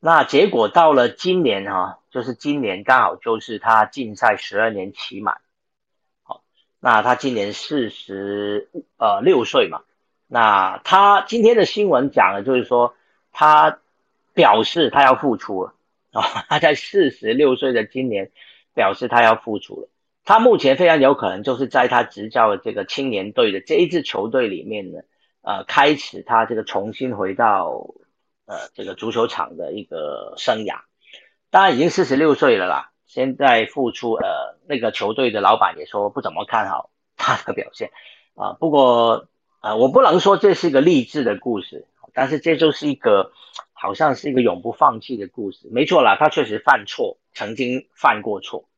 [0.00, 5.40] 那结果到了今年哈，就是今年刚好就是他禁赛十二年期满。
[6.22, 6.42] 好，
[6.80, 9.80] 那他今年四十呃六岁嘛。
[10.28, 12.94] 那他今天的新闻讲的就是说，
[13.32, 13.78] 他
[14.34, 15.74] 表示他要复出了
[16.12, 16.22] 啊！
[16.48, 18.30] 他在四十六岁的今年
[18.74, 19.88] 表示他要复出了。
[20.24, 25.00] 他目前非常有可能就是在他执教的这个青年队的这一支球队里面呢，
[25.40, 27.94] 呃，开始他这个重新回到
[28.48, 30.80] 呃这个足球场的一个生涯。
[31.50, 37.92] 当然已经四十六岁了啦，现在复出，呃，那个球队的老板也说不怎么看好他的表现
[38.34, 38.54] 啊。
[38.58, 39.28] 不过。
[39.60, 43.32] 啊，我不能说这是一个励志的故事，但是这就是一个
[43.72, 45.66] 好像是一个永不放弃的故事。
[45.72, 48.68] 没错啦，他确实犯错，曾经犯过错。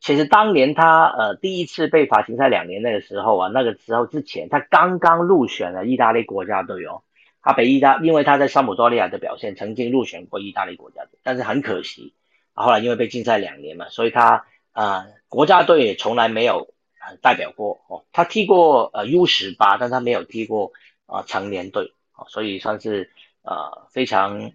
[0.00, 7.02] 其实当年他呃第一次被罚停赛两年那个时候啊，那个时候之前他刚刚入选了意大利国家队哦，
[7.44, 12.14] 他北意大因为他在桑普多利亚的表现曾经入选过意大利国家队，但是很可惜，
[12.54, 16.72] 后来因为被禁赛两年嘛，所以他啊国家队也从来没有。
[17.20, 20.72] 代表过哦，他踢过呃 U 十八，但他没有踢过
[21.04, 23.10] 啊成年队哦，所以算是
[23.42, 24.52] 呃非常，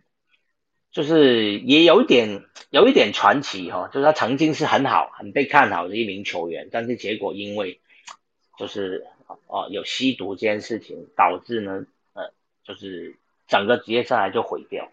[0.91, 7.81] 就是也有一点有一点传奇哈，就是他曾经是很好很被看好的一名球员，但是结果因为
[8.57, 9.05] 就是
[9.45, 11.85] 哦有吸毒这件事情，导致呢
[12.69, 13.17] 就是
[13.49, 14.89] 整个职业生涯就毁掉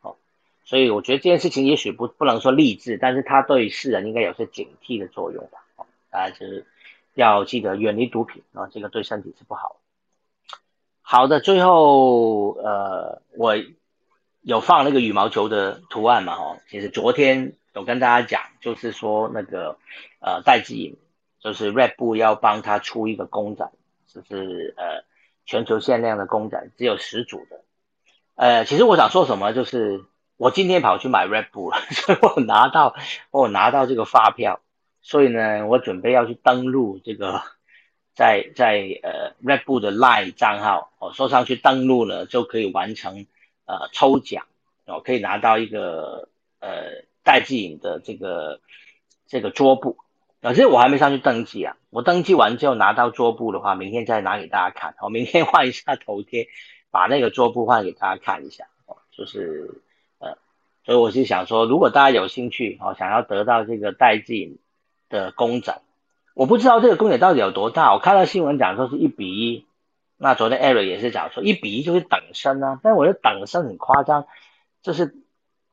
[0.00, 0.16] 哦，
[0.64, 6.66] 所以我觉得这件事情也许不不能说励志，但是他对世人应该有些警惕的作用吧，哦，大家就是。
[7.14, 9.80] 要记得远离毒品啊，这个对身体是不好。
[11.02, 13.56] 好的，最后呃，我
[14.42, 16.34] 有放那个羽毛球的图案嘛？
[16.34, 19.78] 哦，其实昨天有跟大家讲，就是说那个
[20.20, 20.96] 呃戴志颖，
[21.40, 23.68] 就是 Red Bull 要帮他出一个公仔，
[24.06, 25.02] 就是呃
[25.48, 27.62] 全球限量的公仔，只有十组的。
[28.36, 30.04] 呃，其实我想说什么，就是
[30.36, 32.94] 我今天跑去买 Red Bull 了， 所以我拿到
[33.30, 34.60] 我拿到这个发票。
[35.00, 37.40] 所以呢，我准备要去登录这个，
[38.14, 43.24] 在在呃 Red Bull 的 Line 账号，哦，说上去登录了就可以完成
[43.64, 44.44] 呃抽奖，
[44.84, 46.28] 哦，可以拿到一个
[46.60, 48.60] 呃戴志颖的这个
[49.26, 49.96] 这个桌布，
[50.42, 56.48] 可是我还没上去登记啊，我登记完之后拿到桌布的话，明天再拿给大家看，我明天换一下头贴，
[56.90, 59.82] 把那个桌布换给大家看一下，哦，就是
[60.18, 60.38] 呃，
[60.84, 64.58] 所以我是想说，如果大家有兴趣哦，想要得到这个戴志颖。
[65.10, 65.80] 的公仔，
[66.34, 67.94] 我不知道这个公仔到底有多大。
[67.94, 69.64] 我看到新闻讲说是一比一，
[70.18, 74.26] 那昨天艾瑞也是讲说一比一就是等身啊，但我觉得等身很夸张，
[74.82, 75.16] 就是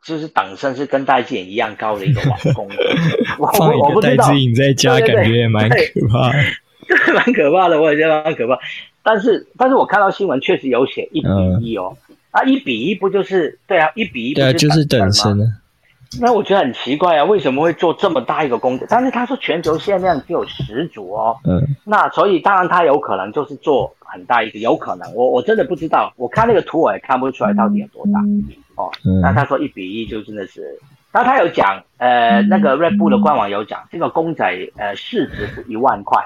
[0.05, 2.69] 就是等身是跟戴志颖一样高的一个王公。
[3.39, 3.47] 我
[3.79, 4.23] 我不知道。
[4.23, 5.75] 戴志颖在家感觉也蛮可
[6.07, 6.31] 怕，
[6.87, 8.57] 就 是蛮可怕的，我也觉得蛮可怕。
[9.01, 11.27] 但是但是我看到新闻确实有写一比
[11.61, 11.97] 一哦，
[12.29, 15.45] 啊一比一不就是对啊一比一对啊就是等身啊。
[16.21, 18.85] 那我觉得很奇怪啊，为什么会做这么大一个公仔？
[18.87, 21.35] 但是他说全球限量只有十组哦。
[21.45, 21.61] 嗯。
[21.83, 28.19] 那所以当然他有可能就是做很大一个，有可能我我真的不知道，我看那个图我也看不出来到底有多大
[28.75, 28.91] 哦。
[29.21, 30.79] 那他说一比一就真的是，
[31.11, 34.45] 然后他有讲，呃，那个 Red Bull 的官网有讲，这个公仔
[34.77, 36.25] 呃市值是一万块，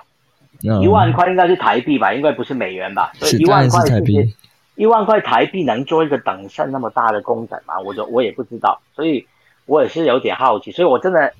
[0.81, 3.11] 一万块应该是台币吧，应该不是美元吧？
[3.15, 4.35] 所以一万块台币。
[4.75, 7.79] 一万块台币能做一个等身那么大的公仔吗？
[7.79, 9.27] 我就我也不知道，所以。
[9.65, 11.31] 我也是有点好奇，所以我真的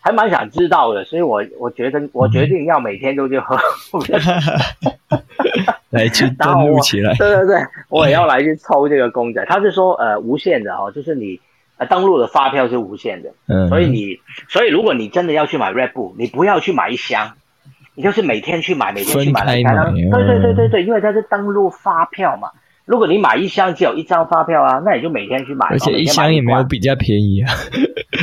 [0.00, 3.56] 还蛮想知道的，所以我我觉得我决定要每天都去喝，
[5.94, 7.14] 来去 登录起来。
[7.14, 7.56] 对对对，
[7.88, 9.44] 我也要 来去抽这个公仔。
[9.46, 11.40] 他是说呃无限的哦，就是你
[11.78, 14.18] 呃登录的发票是无限的，嗯，所以你
[14.48, 17.32] 所以如果你真的要去买 Red Bull，你不要去买一箱，
[17.94, 19.62] 你就是每天去买，每天去买，对
[20.26, 22.48] 对对对对，因为它是登录发票嘛。
[22.86, 27.50] 如果你买一箱只有一张发票啊，那你就每天去买，而且一箱也没有比较便宜啊。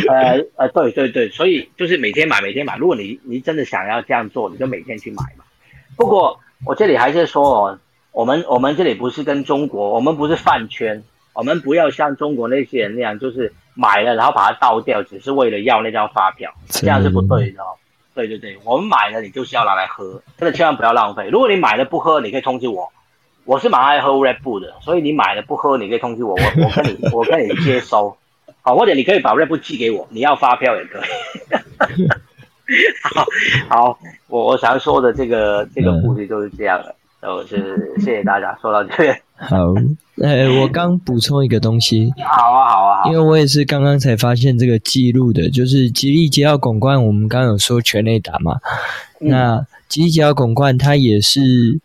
[0.08, 2.78] 呃呃，对对对，所以就是每天买，每天买。
[2.78, 5.44] 如果你你真的想要这样做，你就每天去买嘛。
[5.98, 7.80] 不过我这里还是说哦，
[8.12, 11.04] 我们我们这里不是跟中国，我们不是饭圈，
[11.34, 17.64] 我我们不要像中国那些人那样，就是买了然后把它倒掉，只是为了要那张发票，这样是不对的。
[17.64, 17.74] 哦。
[18.14, 21.30] 对对对，我们买了你就是要拿来喝，真的千万不要浪费。
[21.32, 22.92] 如果你买了不喝，你可以通知我，
[23.46, 28.16] 我是蛮爱喝 Red Bull 的，所以你买了不喝，你可以通知我，我我跟你 我跟你接收，
[28.62, 32.08] 好，或者你可以把 Red Bull 寄给我，你要发票也可以。
[33.04, 33.26] 好，
[33.70, 39.22] 好，我我想说的这个这个故事就是这样了，都是谢谢大家，说到这边。
[39.36, 39.58] 好，
[40.22, 42.12] 呃，我刚补充一个东西。
[42.24, 48.60] 好啊，好啊，因为我也是刚刚才发现这个记录的，就是吉利接到拱冠，我们刚刚有说全垒打嘛，
[49.20, 51.80] 那吉利接到拱冠，它也是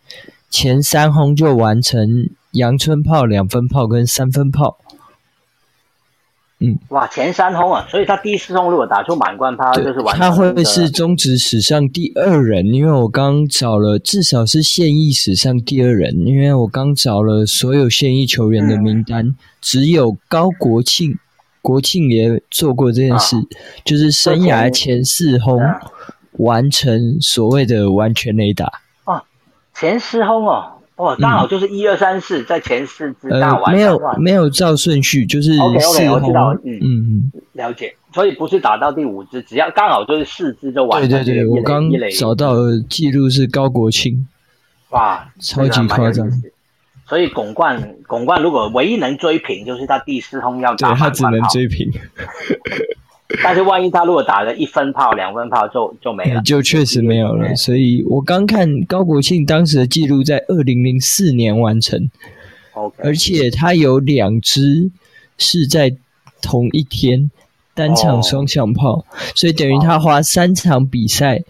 [0.50, 4.78] 前三轰就完成阳春炮、两分炮跟三分炮。
[6.58, 10.16] 嗯，哇，前三轰啊，所以他第四轰如果打出满贯他，就是完。
[10.16, 21.18] 他会是中职史上第二人，因为我刚找了，至少是现役史上第二人，因为我刚找了所有现役球员的名单，只有高国庆，
[21.60, 23.36] 国庆也做过这件事，
[23.84, 25.60] 就是生涯前四轰
[26.38, 28.80] 完成所谓的完全雷打。
[29.04, 29.22] 啊，
[29.74, 30.72] 前四轰哦。
[30.96, 37.94] 哦，刚好就是一二三四在前四支打完，没有没有照顺序，就是 OK OK，我知道，嗯嗯嗯，了解。
[38.14, 41.06] 所以不是打到第五支，只要刚好就是四支就完。
[41.06, 42.54] 对对对，我刚找到
[42.88, 44.26] 记录是高国庆，
[44.88, 46.26] 哇，超级夸张。
[47.06, 51.92] 所以巩冠巩冠如果唯一能追平，就是他第四通要打他只能追平。
[53.42, 57.56] 但是万一他如果打了一分炮、两分炮，就就没了，就确实没有了。
[57.56, 62.08] 所以我刚看高国庆当时的记录在二零零四年完成
[62.74, 64.92] ，OK，而且他有两支
[65.38, 65.96] 是在
[66.40, 67.28] 同一天
[67.74, 69.04] 单场双响炮，
[69.34, 71.42] 所以等于他花三场比赛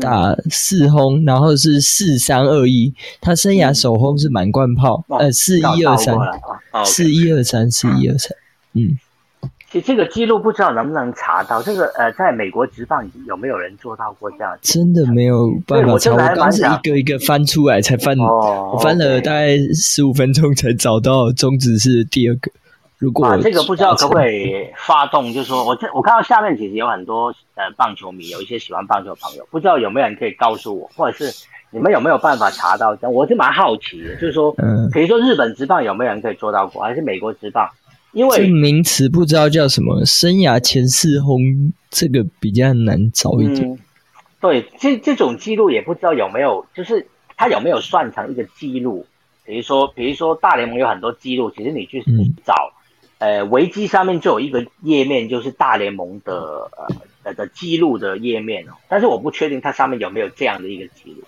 [0.00, 6.16] 打四轰，然后是四三二一，他生涯首轰是满贯炮，呃，四一二三，
[6.86, 8.34] 四一二三，四一二三，
[8.72, 8.98] 嗯。
[9.70, 14.58] 其实这个记录不知道能不能查到，这个呃，在美国职棒有没有人做到过这样？
[14.60, 22.50] 真的没有办法查，我刚是一个一个翻出来才翻，哦我翻了大概十五分钟才找到中指是第二个。
[22.98, 24.52] 如果这个不知道可不可以
[24.86, 32.94] 发动，就是说我这我看到下面其实有很多呃棒球迷，有一些喜欢棒球的朋友，不知道有没有人可以告诉我，或者是你们有没有办法查到？
[33.08, 37.70] 我是蛮好奇的，就是说，嗯，比如说日本职棒有没有人可以做到过，还是美国职棒？
[38.12, 43.78] 因为这名词不知道叫什么，生涯前四轰这个比较难找一点。
[44.40, 47.06] 对，这这种记录也不知道有没有，就是
[47.36, 49.06] 他有没有算成一个记录？
[49.44, 52.02] 比如说，比如说大联盟有很多记录，其实你去
[52.44, 52.54] 找，
[53.18, 56.70] 呃，维基上面就有一个页面，就是大联盟的
[57.24, 58.72] 呃的记录的页面哦。
[58.88, 61.22] 但是我不确定它上面有没有这样的一个记录，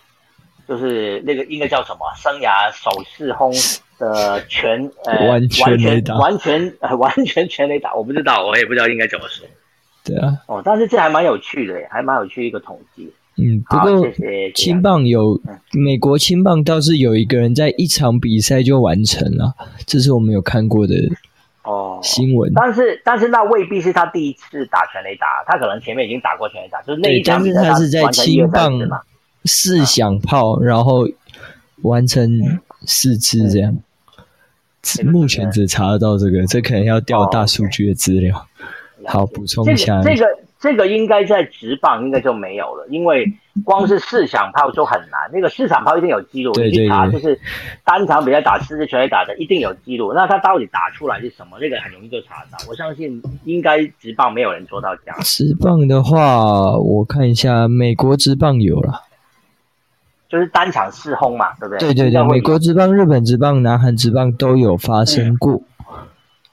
[0.72, 3.52] 就是那个应该叫什么生涯首次轰。
[4.02, 9.46] 的全呃完全完全呃完全全雷打，我不知道，我也不知道应该怎么说。
[10.02, 13.12] 对啊，哦，但是这还蛮有趣的，还蛮有趣一个统计。
[13.36, 14.04] 嗯，不过
[14.56, 15.40] 青棒有
[15.72, 19.54] 美国青棒倒是有一个人在一场比赛就完成了，
[19.86, 20.94] 这是我们有看过的
[21.62, 22.50] 哦新闻。
[22.56, 28.76] 但是但是那未必是他第一次打全雷打，他可能前面已经打过全雷打，就是那一场他是在青棒
[29.44, 31.08] 四响炮，然后
[31.82, 33.76] 完成四次这样。
[35.04, 38.46] 目前只查得到这个，这可能要调大数据的资料。
[39.06, 40.26] 好，补充一下，这个
[40.58, 43.26] 这个应该在直棒应该就没有了，因为
[43.64, 45.30] 光是四响炮就很难。
[45.32, 47.38] 那个四响炮一定有记录，你去查就是
[47.84, 50.12] 单场比赛打四支全垒打的，一定有记录。
[50.12, 51.58] 那他到底打出来是什么？
[51.60, 52.58] 那个很容易就查到。
[52.68, 55.16] 我相信应该直棒没有人做到这样。
[55.20, 59.02] 直棒的话，我看一下，美国直棒有了。
[60.32, 61.78] 就是单场四轰嘛，对不对？
[61.92, 65.60] 对对对，美国职棒、日本职棒、南韩职棒都有发生过。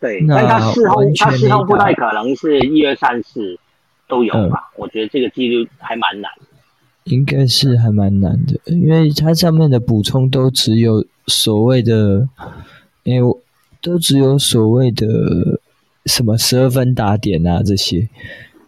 [0.01, 3.57] 对，但他四轰，他四轰不太可能是一二三四
[4.09, 4.69] 都有吧？
[4.75, 6.29] 我觉得这个几率还蛮难。
[7.05, 12.27] 应该是还蛮难的，因为它上面的补充都只有所谓的，
[13.03, 13.37] 因为
[13.81, 15.07] 都只有所谓的
[16.05, 18.09] 什么十二分打点啊这些，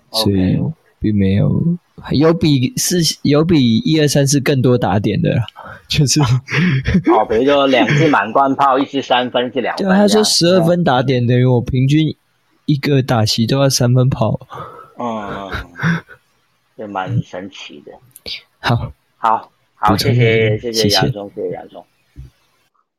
[0.09, 0.57] 所以
[0.99, 1.77] 并没有。
[2.11, 5.29] 有比是有比一二三四更多打点的，
[5.87, 9.87] 就是哦，比如说两次满贯炮，一次三分，一次两分。
[9.87, 12.15] 对，他说十二分打点等于我平均
[12.65, 14.39] 一个打席都要三分炮。
[14.97, 15.51] 嗯，
[16.75, 17.91] 也蛮神奇的。
[18.59, 21.85] 好，好，好，谢谢，谢谢杨总，谢谢杨总。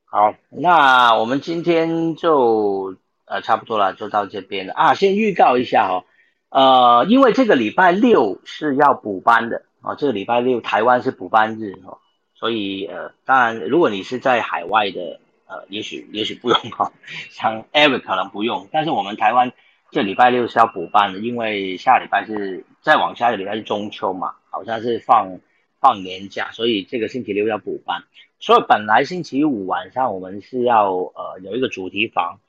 [0.04, 2.94] 好，那我们今天就
[3.24, 4.94] 呃差不多了，就到这边了啊。
[4.94, 6.04] 先预告一下哈。
[6.52, 11.96] 呃，因为这个礼拜六是要补班的啊，这个礼拜六台湾是补班日哦，
[12.34, 16.92] 所以呃，当然如果你是在海外的呃，也许也许不用哈，
[17.32, 19.52] 像 Eric 可能不用，但是我们台湾
[19.90, 25.40] 这礼拜六是要补班的，因为下礼拜是再往下个礼拜是中秋嘛，好像是放
[25.80, 28.02] 放年假，所以这个星期六要补班。
[28.40, 32.40] 所以本来星期五晚上我们是要呃有一个主题房，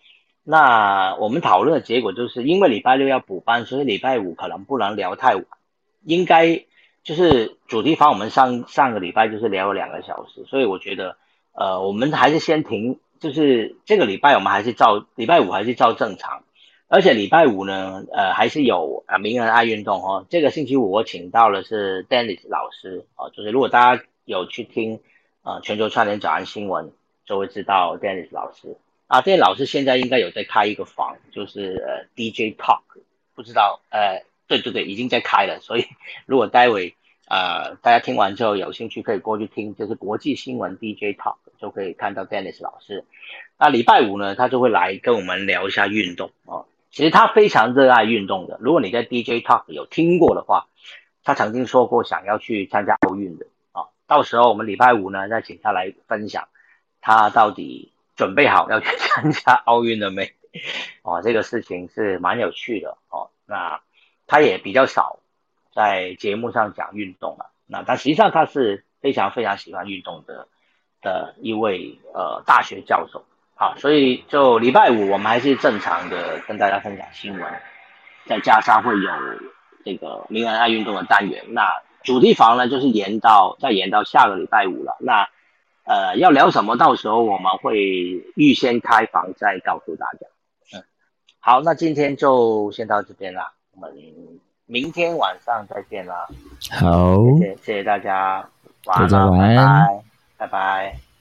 [0.44, 5.46] 那我们讨论的结果就是因为礼拜六要补班，所以礼拜五可能不能聊太晚，
[6.04, 6.66] 应该
[7.04, 11.18] 就是主题房我们上上个礼拜就是聊了两个小时，所以我觉得
[11.54, 16.44] 呃我们还是先停，就是这个礼拜我们还是照礼拜五还是照正常，
[16.88, 25.00] 而且礼拜五呢呃还是有啊名人爱运动哦，这个星期五我请到的是 Dennis 老师哦，就是如果大家有去听。
[25.46, 26.94] 啊，全球串联早安新闻
[27.26, 28.78] 就会知道 Dennis 老师。
[29.14, 32.82] 啊，Dennis 老师现在应该有在开一个房，就是呃 DJ Talk，
[33.36, 35.86] 不知道呃，对对对，已经在开了，所以
[36.26, 36.96] 如果待会
[37.28, 43.06] 呃大家听完之后有兴趣可以过去听，就是国际新闻 DJ Talk 就可以看到 Dennis 老师。
[43.60, 50.66] 那礼拜五呢，他就会来跟我们聊一下运动啊，其实他非常热爱运动的，如果你在 DJ Talk 有听过的话，
[51.24, 53.94] 他曾经说过想要去参加奥运的啊。
[54.08, 56.48] 到时候我们礼拜五呢，再请他来分享，
[57.00, 60.34] 他到底准备好要去参加奥运了没？
[61.02, 63.30] 哦，这个事情是蛮有趣的哦。
[63.46, 63.82] 那
[64.28, 65.20] 他也比较少
[65.74, 70.48] 在节目上讲运动了，那但实际上他是非常非常喜欢运动的
[71.02, 73.26] 的一位呃大学教授。
[73.56, 77.62] 好，所以就礼拜五我们还是正常的跟大家分享新闻，
[78.26, 79.12] 再加上会有
[79.86, 81.44] 这个名人爱运动的单元。
[81.50, 81.68] 那
[82.04, 84.98] 主题房呢，就是延到再延到下个礼拜五了。
[85.00, 85.30] 那
[85.84, 86.78] 呃，要聊什么？
[86.78, 87.76] 到时候我们会
[88.36, 90.28] 预先开房再告诉大家。
[90.74, 90.84] 嗯，
[91.40, 93.94] 好，那今天就先到这边啦，我们
[94.66, 96.28] 明天晚上再见啦。
[96.80, 98.48] 好，谢谢谢谢大家，
[98.86, 99.88] 晚安，
[100.38, 101.13] 拜拜拜拜。